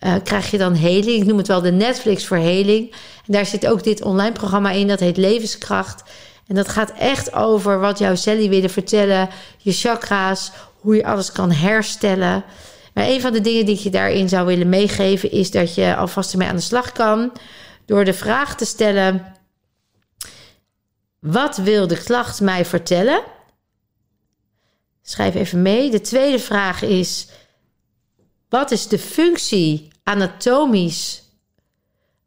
uh, 0.00 0.14
krijg 0.24 0.50
je 0.50 0.58
dan 0.58 0.74
heling. 0.74 1.20
Ik 1.20 1.26
noem 1.26 1.38
het 1.38 1.46
wel 1.48 1.60
de 1.60 1.72
Netflix 1.72 2.26
voor 2.26 2.36
heling. 2.36 2.90
En 3.26 3.32
daar 3.32 3.46
zit 3.46 3.66
ook 3.66 3.82
dit 3.82 4.02
online 4.02 4.32
programma 4.32 4.70
in. 4.70 4.88
Dat 4.88 5.00
heet 5.00 5.16
Levenskracht. 5.16 6.02
En 6.46 6.54
dat 6.54 6.68
gaat 6.68 6.92
echt 6.98 7.32
over 7.32 7.78
wat 7.80 7.98
jouw 7.98 8.14
cellen 8.14 8.48
willen 8.48 8.70
vertellen. 8.70 9.28
Je 9.58 9.72
chakra's. 9.72 10.52
Hoe 10.80 10.96
je 10.96 11.04
alles 11.04 11.32
kan 11.32 11.52
herstellen. 11.52 12.44
Maar 12.94 13.06
een 13.06 13.20
van 13.20 13.32
de 13.32 13.40
dingen 13.40 13.66
die 13.66 13.76
ik 13.76 13.80
je 13.80 13.90
daarin 13.90 14.28
zou 14.28 14.46
willen 14.46 14.68
meegeven... 14.68 15.30
is 15.30 15.50
dat 15.50 15.74
je 15.74 15.96
alvast 15.96 16.32
ermee 16.32 16.48
aan 16.48 16.56
de 16.56 16.62
slag 16.62 16.92
kan... 16.92 17.32
door 17.86 18.04
de 18.04 18.14
vraag 18.14 18.56
te 18.56 18.64
stellen... 18.64 19.32
Wat 21.24 21.56
wil 21.56 21.86
de 21.86 22.02
klacht 22.02 22.40
mij 22.40 22.64
vertellen? 22.64 23.22
Schrijf 25.02 25.34
even 25.34 25.62
mee. 25.62 25.90
De 25.90 26.00
tweede 26.00 26.38
vraag 26.38 26.82
is: 26.82 27.28
wat 28.54 28.70
is 28.70 28.88
de 28.88 28.98
functie 28.98 29.88
anatomisch 30.02 31.22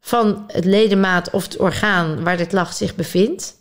van 0.00 0.44
het 0.46 0.64
ledemaat 0.64 1.30
of 1.30 1.42
het 1.42 1.56
orgaan 1.56 2.24
waar 2.24 2.36
de 2.36 2.46
klacht 2.46 2.76
zich 2.76 2.94
bevindt? 2.94 3.56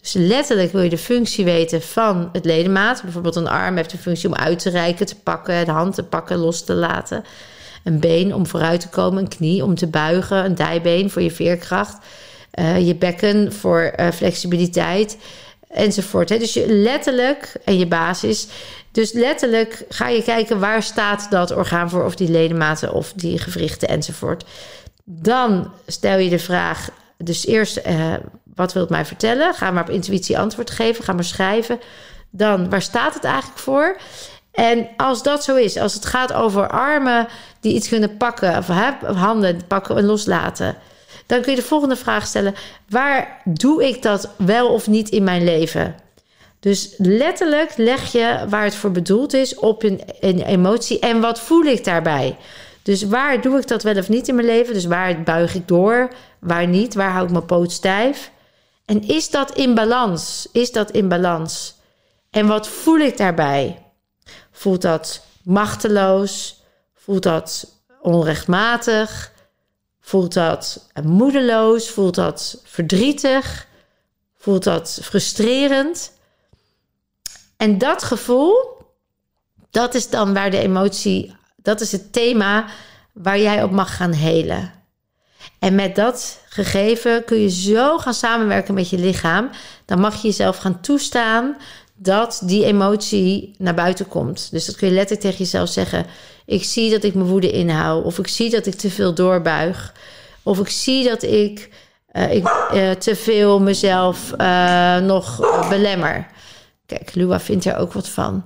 Dus 0.00 0.12
letterlijk 0.12 0.72
wil 0.72 0.82
je 0.82 0.88
de 0.88 0.98
functie 0.98 1.44
weten 1.44 1.82
van 1.82 2.28
het 2.32 2.44
ledemaat. 2.44 3.02
Bijvoorbeeld 3.02 3.36
een 3.36 3.48
arm 3.48 3.76
heeft 3.76 3.90
de 3.90 3.98
functie 3.98 4.28
om 4.28 4.34
uit 4.34 4.58
te 4.58 4.70
reiken, 4.70 5.06
te 5.06 5.20
pakken, 5.20 5.64
de 5.64 5.70
hand 5.70 5.94
te 5.94 6.02
pakken, 6.02 6.36
los 6.36 6.64
te 6.64 6.74
laten. 6.74 7.24
Een 7.84 8.00
been 8.00 8.34
om 8.34 8.46
vooruit 8.46 8.80
te 8.80 8.88
komen, 8.88 9.22
een 9.22 9.28
knie 9.28 9.64
om 9.64 9.74
te 9.74 9.86
buigen, 9.86 10.44
een 10.44 10.54
dijbeen 10.54 11.10
voor 11.10 11.22
je 11.22 11.30
veerkracht. 11.30 11.98
Uh, 12.58 12.86
je 12.86 12.94
bekken 12.94 13.52
voor 13.52 13.92
uh, 13.96 14.10
flexibiliteit 14.10 15.16
enzovoort. 15.68 16.28
Hè. 16.28 16.38
Dus 16.38 16.52
je 16.52 16.66
letterlijk 16.68 17.54
en 17.64 17.78
je 17.78 17.86
basis. 17.86 18.48
Dus 18.92 19.12
letterlijk 19.12 19.84
ga 19.88 20.08
je 20.08 20.22
kijken 20.22 20.60
waar 20.60 20.82
staat 20.82 21.30
dat 21.30 21.50
orgaan 21.50 21.90
voor, 21.90 22.04
of 22.04 22.14
die 22.14 22.30
ledematen 22.30 22.92
of 22.92 23.12
die 23.12 23.38
gewrichten 23.38 23.88
enzovoort. 23.88 24.44
Dan 25.04 25.72
stel 25.86 26.18
je 26.18 26.30
de 26.30 26.38
vraag, 26.38 26.88
dus 27.18 27.46
eerst 27.46 27.80
uh, 27.86 28.14
wat 28.54 28.72
wil 28.72 28.82
het 28.82 28.90
mij 28.90 29.04
vertellen? 29.04 29.54
Ga 29.54 29.70
maar 29.70 29.82
op 29.82 29.90
intuïtie 29.90 30.38
antwoord 30.38 30.70
geven, 30.70 31.04
ga 31.04 31.12
maar 31.12 31.24
schrijven. 31.24 31.80
Dan 32.30 32.70
waar 32.70 32.82
staat 32.82 33.14
het 33.14 33.24
eigenlijk 33.24 33.58
voor? 33.58 33.96
En 34.52 34.88
als 34.96 35.22
dat 35.22 35.44
zo 35.44 35.56
is, 35.56 35.76
als 35.76 35.94
het 35.94 36.06
gaat 36.06 36.32
over 36.32 36.68
armen 36.68 37.28
die 37.60 37.74
iets 37.74 37.88
kunnen 37.88 38.16
pakken, 38.16 38.58
of 38.58 38.66
handen 39.16 39.66
pakken 39.66 39.96
en 39.96 40.04
loslaten 40.04 40.76
dan 41.32 41.42
kun 41.42 41.50
je 41.50 41.60
de 41.60 41.66
volgende 41.66 41.96
vraag 41.96 42.26
stellen: 42.26 42.54
waar 42.88 43.40
doe 43.44 43.88
ik 43.88 44.02
dat 44.02 44.28
wel 44.36 44.68
of 44.68 44.86
niet 44.86 45.08
in 45.08 45.24
mijn 45.24 45.44
leven? 45.44 45.94
Dus 46.62 46.94
letterlijk 46.96 47.76
leg 47.76 48.12
je 48.12 48.44
waar 48.48 48.64
het 48.64 48.74
voor 48.74 48.90
bedoeld 48.90 49.32
is 49.32 49.54
op 49.54 49.82
een, 49.82 50.00
een 50.20 50.40
emotie 50.40 50.98
en 50.98 51.20
wat 51.20 51.40
voel 51.40 51.62
ik 51.62 51.84
daarbij? 51.84 52.36
Dus 52.82 53.02
waar 53.02 53.40
doe 53.40 53.58
ik 53.58 53.68
dat 53.68 53.82
wel 53.82 53.96
of 53.96 54.08
niet 54.08 54.28
in 54.28 54.34
mijn 54.34 54.46
leven? 54.46 54.74
Dus 54.74 54.84
waar 54.84 55.22
buig 55.22 55.54
ik 55.54 55.68
door? 55.68 56.12
Waar 56.38 56.66
niet? 56.66 56.94
Waar 56.94 57.10
hou 57.10 57.24
ik 57.24 57.30
mijn 57.30 57.46
poot 57.46 57.72
stijf? 57.72 58.30
En 58.84 59.08
is 59.08 59.30
dat 59.30 59.56
in 59.56 59.74
balans? 59.74 60.48
Is 60.52 60.72
dat 60.72 60.90
in 60.90 61.08
balans? 61.08 61.74
En 62.30 62.46
wat 62.46 62.68
voel 62.68 62.98
ik 62.98 63.16
daarbij? 63.16 63.82
Voelt 64.50 64.82
dat 64.82 65.24
machteloos? 65.44 66.62
Voelt 66.94 67.22
dat 67.22 67.82
onrechtmatig? 68.00 69.32
Voelt 70.00 70.34
dat 70.34 70.88
moedeloos? 71.02 71.90
Voelt 71.90 72.14
dat 72.14 72.60
verdrietig? 72.64 73.66
Voelt 74.36 74.64
dat 74.64 74.98
frustrerend? 75.02 76.12
En 77.62 77.78
dat 77.78 78.02
gevoel, 78.02 78.54
dat 79.70 79.94
is 79.94 80.10
dan 80.10 80.34
waar 80.34 80.50
de 80.50 80.58
emotie, 80.58 81.36
dat 81.56 81.80
is 81.80 81.92
het 81.92 82.12
thema 82.12 82.64
waar 83.12 83.38
jij 83.38 83.62
op 83.62 83.70
mag 83.70 83.96
gaan 83.96 84.12
helen. 84.12 84.72
En 85.58 85.74
met 85.74 85.94
dat 85.94 86.40
gegeven 86.48 87.24
kun 87.24 87.38
je 87.38 87.50
zo 87.50 87.98
gaan 87.98 88.14
samenwerken 88.14 88.74
met 88.74 88.90
je 88.90 88.98
lichaam. 88.98 89.50
Dan 89.84 90.00
mag 90.00 90.14
je 90.14 90.28
jezelf 90.28 90.56
gaan 90.56 90.80
toestaan 90.80 91.56
dat 91.94 92.42
die 92.44 92.64
emotie 92.64 93.54
naar 93.58 93.74
buiten 93.74 94.08
komt. 94.08 94.50
Dus 94.50 94.64
dat 94.64 94.76
kun 94.76 94.88
je 94.88 94.94
letterlijk 94.94 95.26
tegen 95.26 95.44
jezelf 95.44 95.68
zeggen. 95.68 96.06
Ik 96.46 96.64
zie 96.64 96.90
dat 96.90 97.04
ik 97.04 97.14
mijn 97.14 97.28
woede 97.28 97.50
inhoud. 97.50 98.04
Of 98.04 98.18
ik 98.18 98.28
zie 98.28 98.50
dat 98.50 98.66
ik 98.66 98.74
te 98.74 98.90
veel 98.90 99.14
doorbuig. 99.14 99.94
Of 100.42 100.58
ik 100.58 100.68
zie 100.68 101.04
dat 101.04 101.22
ik, 101.22 101.70
uh, 102.12 102.34
ik 102.34 102.68
uh, 102.74 102.90
te 102.90 103.16
veel 103.16 103.60
mezelf 103.60 104.32
uh, 104.38 104.96
nog 104.96 105.38
belemmer. 105.68 106.31
Kijk, 106.96 107.14
Lua 107.14 107.40
vindt 107.40 107.64
er 107.64 107.76
ook 107.76 107.92
wat 107.92 108.08
van. 108.08 108.44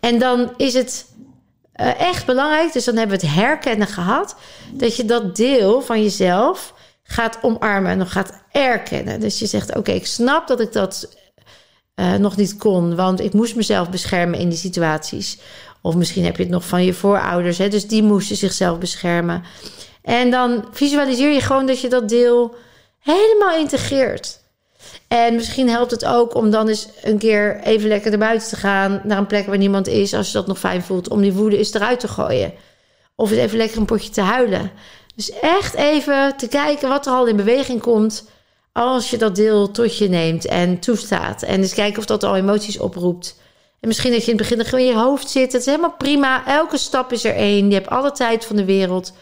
En 0.00 0.18
dan 0.18 0.52
is 0.56 0.74
het 0.74 1.06
echt 1.98 2.26
belangrijk, 2.26 2.72
dus 2.72 2.84
dan 2.84 2.96
hebben 2.96 3.20
we 3.20 3.26
het 3.26 3.34
herkennen 3.34 3.86
gehad, 3.86 4.36
dat 4.72 4.96
je 4.96 5.04
dat 5.04 5.36
deel 5.36 5.82
van 5.82 6.02
jezelf 6.02 6.74
gaat 7.02 7.38
omarmen 7.42 7.90
en 7.90 7.98
nog 7.98 8.12
gaat 8.12 8.42
erkennen. 8.50 9.20
Dus 9.20 9.38
je 9.38 9.46
zegt: 9.46 9.76
Oké, 9.76 9.92
ik 9.92 10.06
snap 10.06 10.46
dat 10.48 10.60
ik 10.60 10.72
dat 10.72 11.08
nog 12.18 12.36
niet 12.36 12.56
kon, 12.56 12.96
want 12.96 13.20
ik 13.20 13.32
moest 13.32 13.56
mezelf 13.56 13.90
beschermen 13.90 14.38
in 14.38 14.48
die 14.48 14.58
situaties. 14.58 15.38
Of 15.82 15.94
misschien 15.94 16.24
heb 16.24 16.36
je 16.36 16.42
het 16.42 16.52
nog 16.52 16.66
van 16.66 16.84
je 16.84 16.94
voorouders, 16.94 17.58
hè, 17.58 17.68
dus 17.68 17.86
die 17.86 18.02
moesten 18.02 18.36
zichzelf 18.36 18.78
beschermen. 18.78 19.44
En 20.02 20.30
dan 20.30 20.64
visualiseer 20.72 21.32
je 21.32 21.40
gewoon 21.40 21.66
dat 21.66 21.80
je 21.80 21.88
dat 21.88 22.08
deel 22.08 22.54
helemaal 22.98 23.58
integreert. 23.58 24.42
En 25.14 25.34
misschien 25.34 25.68
helpt 25.68 25.90
het 25.90 26.04
ook 26.04 26.34
om 26.34 26.50
dan 26.50 26.68
eens 26.68 26.88
een 27.02 27.18
keer 27.18 27.60
even 27.60 27.88
lekker 27.88 28.10
naar 28.10 28.18
buiten 28.18 28.48
te 28.48 28.56
gaan, 28.56 29.00
naar 29.04 29.18
een 29.18 29.26
plek 29.26 29.46
waar 29.46 29.58
niemand 29.58 29.86
is, 29.86 30.14
als 30.14 30.26
je 30.26 30.32
dat 30.32 30.46
nog 30.46 30.58
fijn 30.58 30.82
voelt, 30.82 31.08
om 31.08 31.20
die 31.20 31.32
woede 31.32 31.58
eens 31.58 31.74
eruit 31.74 32.00
te 32.00 32.08
gooien. 32.08 32.52
Of 33.14 33.30
eens 33.30 33.40
even 33.40 33.56
lekker 33.56 33.78
een 33.78 33.84
potje 33.84 34.10
te 34.10 34.20
huilen. 34.20 34.70
Dus 35.14 35.30
echt 35.30 35.74
even 35.74 36.36
te 36.36 36.48
kijken 36.48 36.88
wat 36.88 37.06
er 37.06 37.12
al 37.12 37.26
in 37.26 37.36
beweging 37.36 37.80
komt 37.80 38.28
als 38.72 39.10
je 39.10 39.16
dat 39.16 39.36
deel 39.36 39.70
tot 39.70 39.98
je 39.98 40.08
neemt 40.08 40.46
en 40.46 40.78
toestaat. 40.78 41.42
En 41.42 41.60
eens 41.60 41.74
kijken 41.74 41.98
of 41.98 42.06
dat 42.06 42.22
al 42.22 42.36
emoties 42.36 42.78
oproept. 42.78 43.36
En 43.80 43.88
misschien 43.88 44.12
dat 44.12 44.24
je 44.24 44.30
in 44.30 44.38
het 44.38 44.48
begin 44.48 44.58
nog 44.58 44.80
in 44.80 44.86
je 44.86 44.94
hoofd 44.94 45.30
zit. 45.30 45.52
Het 45.52 45.60
is 45.60 45.66
helemaal 45.66 45.96
prima. 45.98 46.46
Elke 46.46 46.78
stap 46.78 47.12
is 47.12 47.24
er 47.24 47.34
één. 47.34 47.68
Je 47.68 47.74
hebt 47.74 47.88
alle 47.88 48.12
tijd 48.12 48.44
van 48.44 48.56
de 48.56 48.64
wereld. 48.64 49.12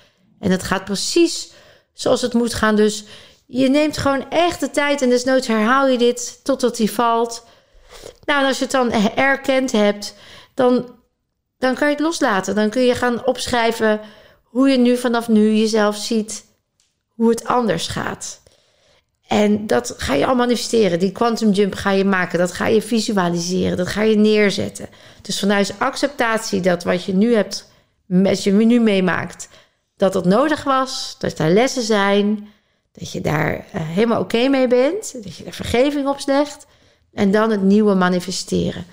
En 0.40 0.50
het 0.50 0.62
gaat 0.62 0.84
precies 0.84 1.50
zoals 1.92 2.22
het 2.22 2.32
moet 2.32 2.54
gaan. 2.54 2.76
Dus 2.76 3.04
je 3.54 3.68
neemt 3.68 3.98
gewoon 3.98 4.30
echt 4.30 4.60
de 4.60 4.70
tijd. 4.70 5.02
En 5.02 5.08
desnoods 5.08 5.46
herhaal 5.46 5.88
je 5.88 5.98
dit 5.98 6.40
totdat 6.42 6.78
hij 6.78 6.86
valt. 6.86 7.46
Nou, 8.24 8.40
en 8.40 8.46
als 8.46 8.58
je 8.58 8.62
het 8.62 8.72
dan 8.72 8.92
erkend 9.14 9.72
hebt, 9.72 10.14
dan, 10.54 10.94
dan 11.58 11.74
kan 11.74 11.88
je 11.88 11.94
het 11.94 12.02
loslaten. 12.02 12.54
Dan 12.54 12.70
kun 12.70 12.82
je 12.82 12.94
gaan 12.94 13.26
opschrijven 13.26 14.00
hoe 14.42 14.68
je 14.68 14.78
nu 14.78 14.96
vanaf 14.96 15.28
nu 15.28 15.52
jezelf 15.52 15.96
ziet. 15.96 16.44
Hoe 17.08 17.30
het 17.30 17.46
anders 17.46 17.86
gaat. 17.86 18.42
En 19.28 19.66
dat 19.66 19.94
ga 19.96 20.12
je 20.14 20.26
allemaal 20.26 20.46
manifesteren. 20.46 20.98
Die 20.98 21.12
quantum 21.12 21.50
jump 21.50 21.74
ga 21.74 21.90
je 21.90 22.04
maken. 22.04 22.38
Dat 22.38 22.52
ga 22.52 22.66
je 22.66 22.82
visualiseren. 22.82 23.76
Dat 23.76 23.88
ga 23.88 24.02
je 24.02 24.16
neerzetten. 24.16 24.88
Dus 25.22 25.38
vanuit 25.38 25.74
acceptatie 25.78 26.60
dat 26.60 26.84
wat 26.84 27.04
je 27.04 27.14
nu 27.14 27.34
hebt, 27.34 27.70
wat 28.06 28.44
je 28.44 28.52
nu 28.52 28.80
meemaakt, 28.80 29.48
dat 29.96 30.14
het 30.14 30.24
nodig 30.24 30.64
was. 30.64 31.16
Dat 31.18 31.36
daar 31.36 31.50
lessen 31.50 31.82
zijn. 31.82 32.51
Dat 32.92 33.12
je 33.12 33.20
daar 33.20 33.66
eh, 33.72 33.80
helemaal 33.88 34.20
oké 34.20 34.48
mee 34.48 34.68
bent. 34.68 35.24
Dat 35.24 35.36
je 35.36 35.44
er 35.44 35.52
vergeving 35.52 36.08
op 36.08 36.18
legt. 36.26 36.66
En 37.12 37.30
dan 37.30 37.50
het 37.50 37.62
nieuwe 37.62 37.94
manifesteren. 37.94 38.84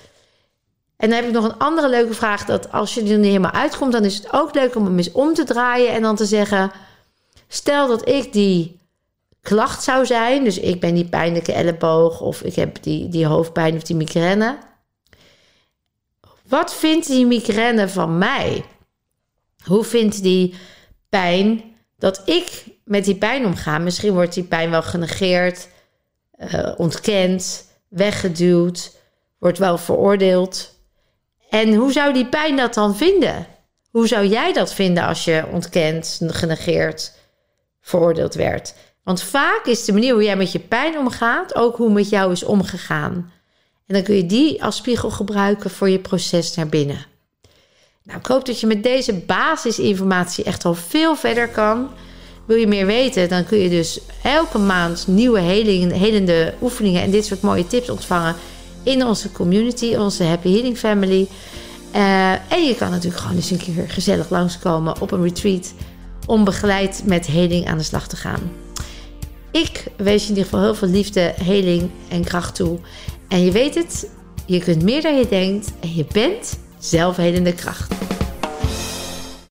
En 0.97 1.09
dan 1.09 1.17
heb 1.17 1.27
ik 1.27 1.33
nog 1.33 1.43
een 1.43 1.57
andere 1.57 1.89
leuke 1.89 2.13
vraag. 2.13 2.45
Dat 2.45 2.71
als 2.71 2.93
je 2.93 3.01
er 3.01 3.17
niet 3.17 3.25
helemaal 3.25 3.51
uitkomt, 3.51 3.91
dan 3.91 4.05
is 4.05 4.15
het 4.15 4.33
ook 4.33 4.53
leuk 4.53 4.75
om 4.75 4.85
hem 4.85 4.97
eens 4.97 5.11
om 5.11 5.33
te 5.33 5.43
draaien. 5.43 5.93
En 5.93 6.01
dan 6.01 6.15
te 6.15 6.25
zeggen: 6.25 6.71
Stel 7.47 7.87
dat 7.87 8.07
ik 8.09 8.33
die 8.33 8.79
klacht 9.41 9.83
zou 9.83 10.05
zijn. 10.05 10.43
Dus 10.43 10.59
ik 10.59 10.79
ben 10.79 10.93
die 10.93 11.09
pijnlijke 11.09 11.53
elleboog. 11.53 12.21
Of 12.21 12.41
ik 12.41 12.55
heb 12.55 12.83
die, 12.83 13.09
die 13.09 13.25
hoofdpijn 13.25 13.75
of 13.75 13.83
die 13.83 13.95
migraine. 13.95 14.57
Wat 16.47 16.73
vindt 16.73 17.07
die 17.07 17.25
migraine 17.25 17.89
van 17.89 18.17
mij? 18.17 18.65
Hoe 19.63 19.83
vindt 19.83 20.23
die 20.23 20.55
pijn 21.09 21.63
dat 21.97 22.21
ik 22.25 22.63
met 22.89 23.05
die 23.05 23.15
pijn 23.15 23.45
omga? 23.45 23.77
Misschien 23.77 24.13
wordt 24.13 24.33
die 24.33 24.43
pijn 24.43 24.69
wel 24.69 24.81
genegeerd, 24.81 25.67
uh, 26.37 26.71
ontkend, 26.77 27.65
weggeduwd, 27.87 28.95
wordt 29.39 29.57
wel 29.57 29.77
veroordeeld. 29.77 30.75
En 31.49 31.73
hoe 31.73 31.91
zou 31.91 32.13
die 32.13 32.25
pijn 32.25 32.55
dat 32.55 32.73
dan 32.73 32.95
vinden? 32.95 33.47
Hoe 33.91 34.07
zou 34.07 34.27
jij 34.27 34.53
dat 34.53 34.73
vinden 34.73 35.03
als 35.03 35.25
je 35.25 35.45
ontkend, 35.51 36.19
genegeerd, 36.27 37.13
veroordeeld 37.81 38.33
werd? 38.33 38.73
Want 39.03 39.21
vaak 39.21 39.65
is 39.65 39.85
de 39.85 39.93
manier 39.93 40.13
hoe 40.13 40.23
jij 40.23 40.35
met 40.35 40.51
je 40.51 40.59
pijn 40.59 40.97
omgaat 40.97 41.55
ook 41.55 41.75
hoe 41.75 41.91
met 41.91 42.09
jou 42.09 42.31
is 42.31 42.43
omgegaan. 42.43 43.31
En 43.87 43.93
dan 43.93 44.03
kun 44.03 44.15
je 44.15 44.25
die 44.25 44.63
als 44.63 44.75
spiegel 44.75 45.11
gebruiken 45.11 45.69
voor 45.69 45.89
je 45.89 45.99
proces 45.99 46.55
naar 46.55 46.67
binnen. 46.67 47.05
Nou, 48.03 48.19
ik 48.19 48.25
hoop 48.25 48.45
dat 48.45 48.59
je 48.59 48.67
met 48.67 48.83
deze 48.83 49.13
basisinformatie 49.13 50.43
echt 50.43 50.65
al 50.65 50.75
veel 50.75 51.15
verder 51.15 51.49
kan. 51.49 51.89
Wil 52.49 52.57
je 52.57 52.67
meer 52.67 52.85
weten, 52.85 53.29
dan 53.29 53.45
kun 53.45 53.57
je 53.57 53.69
dus 53.69 53.99
elke 54.23 54.57
maand 54.57 55.07
nieuwe 55.07 55.39
heling, 55.39 55.91
helende 55.91 56.53
oefeningen 56.61 57.01
en 57.01 57.11
dit 57.11 57.25
soort 57.25 57.41
mooie 57.41 57.67
tips 57.67 57.89
ontvangen 57.89 58.35
in 58.83 59.05
onze 59.05 59.31
community, 59.31 59.95
onze 59.95 60.23
Happy 60.23 60.51
Healing 60.51 60.77
Family. 60.77 61.27
Uh, 61.95 62.31
en 62.31 62.65
je 62.65 62.75
kan 62.77 62.89
natuurlijk 62.89 63.21
gewoon 63.21 63.35
eens 63.35 63.51
een 63.51 63.57
keer 63.57 63.89
gezellig 63.89 64.29
langskomen 64.29 65.01
op 65.01 65.11
een 65.11 65.23
retreat 65.23 65.73
om 66.25 66.43
begeleid 66.43 67.01
met 67.05 67.25
heling 67.25 67.67
aan 67.67 67.77
de 67.77 67.83
slag 67.83 68.07
te 68.07 68.15
gaan. 68.15 68.51
Ik 69.51 69.83
wens 69.97 70.23
je 70.23 70.29
in 70.29 70.35
ieder 70.35 70.43
geval 70.43 70.61
heel 70.61 70.75
veel 70.75 70.87
liefde, 70.87 71.33
heling 71.43 71.89
en 72.07 72.23
kracht 72.23 72.55
toe. 72.55 72.79
En 73.27 73.43
je 73.43 73.51
weet 73.51 73.75
het, 73.75 74.09
je 74.45 74.59
kunt 74.59 74.83
meer 74.83 75.01
dan 75.01 75.17
je 75.17 75.27
denkt 75.29 75.71
en 75.79 75.95
je 75.95 76.05
bent 76.11 76.59
zelfhelende 76.79 77.53
kracht. 77.53 77.93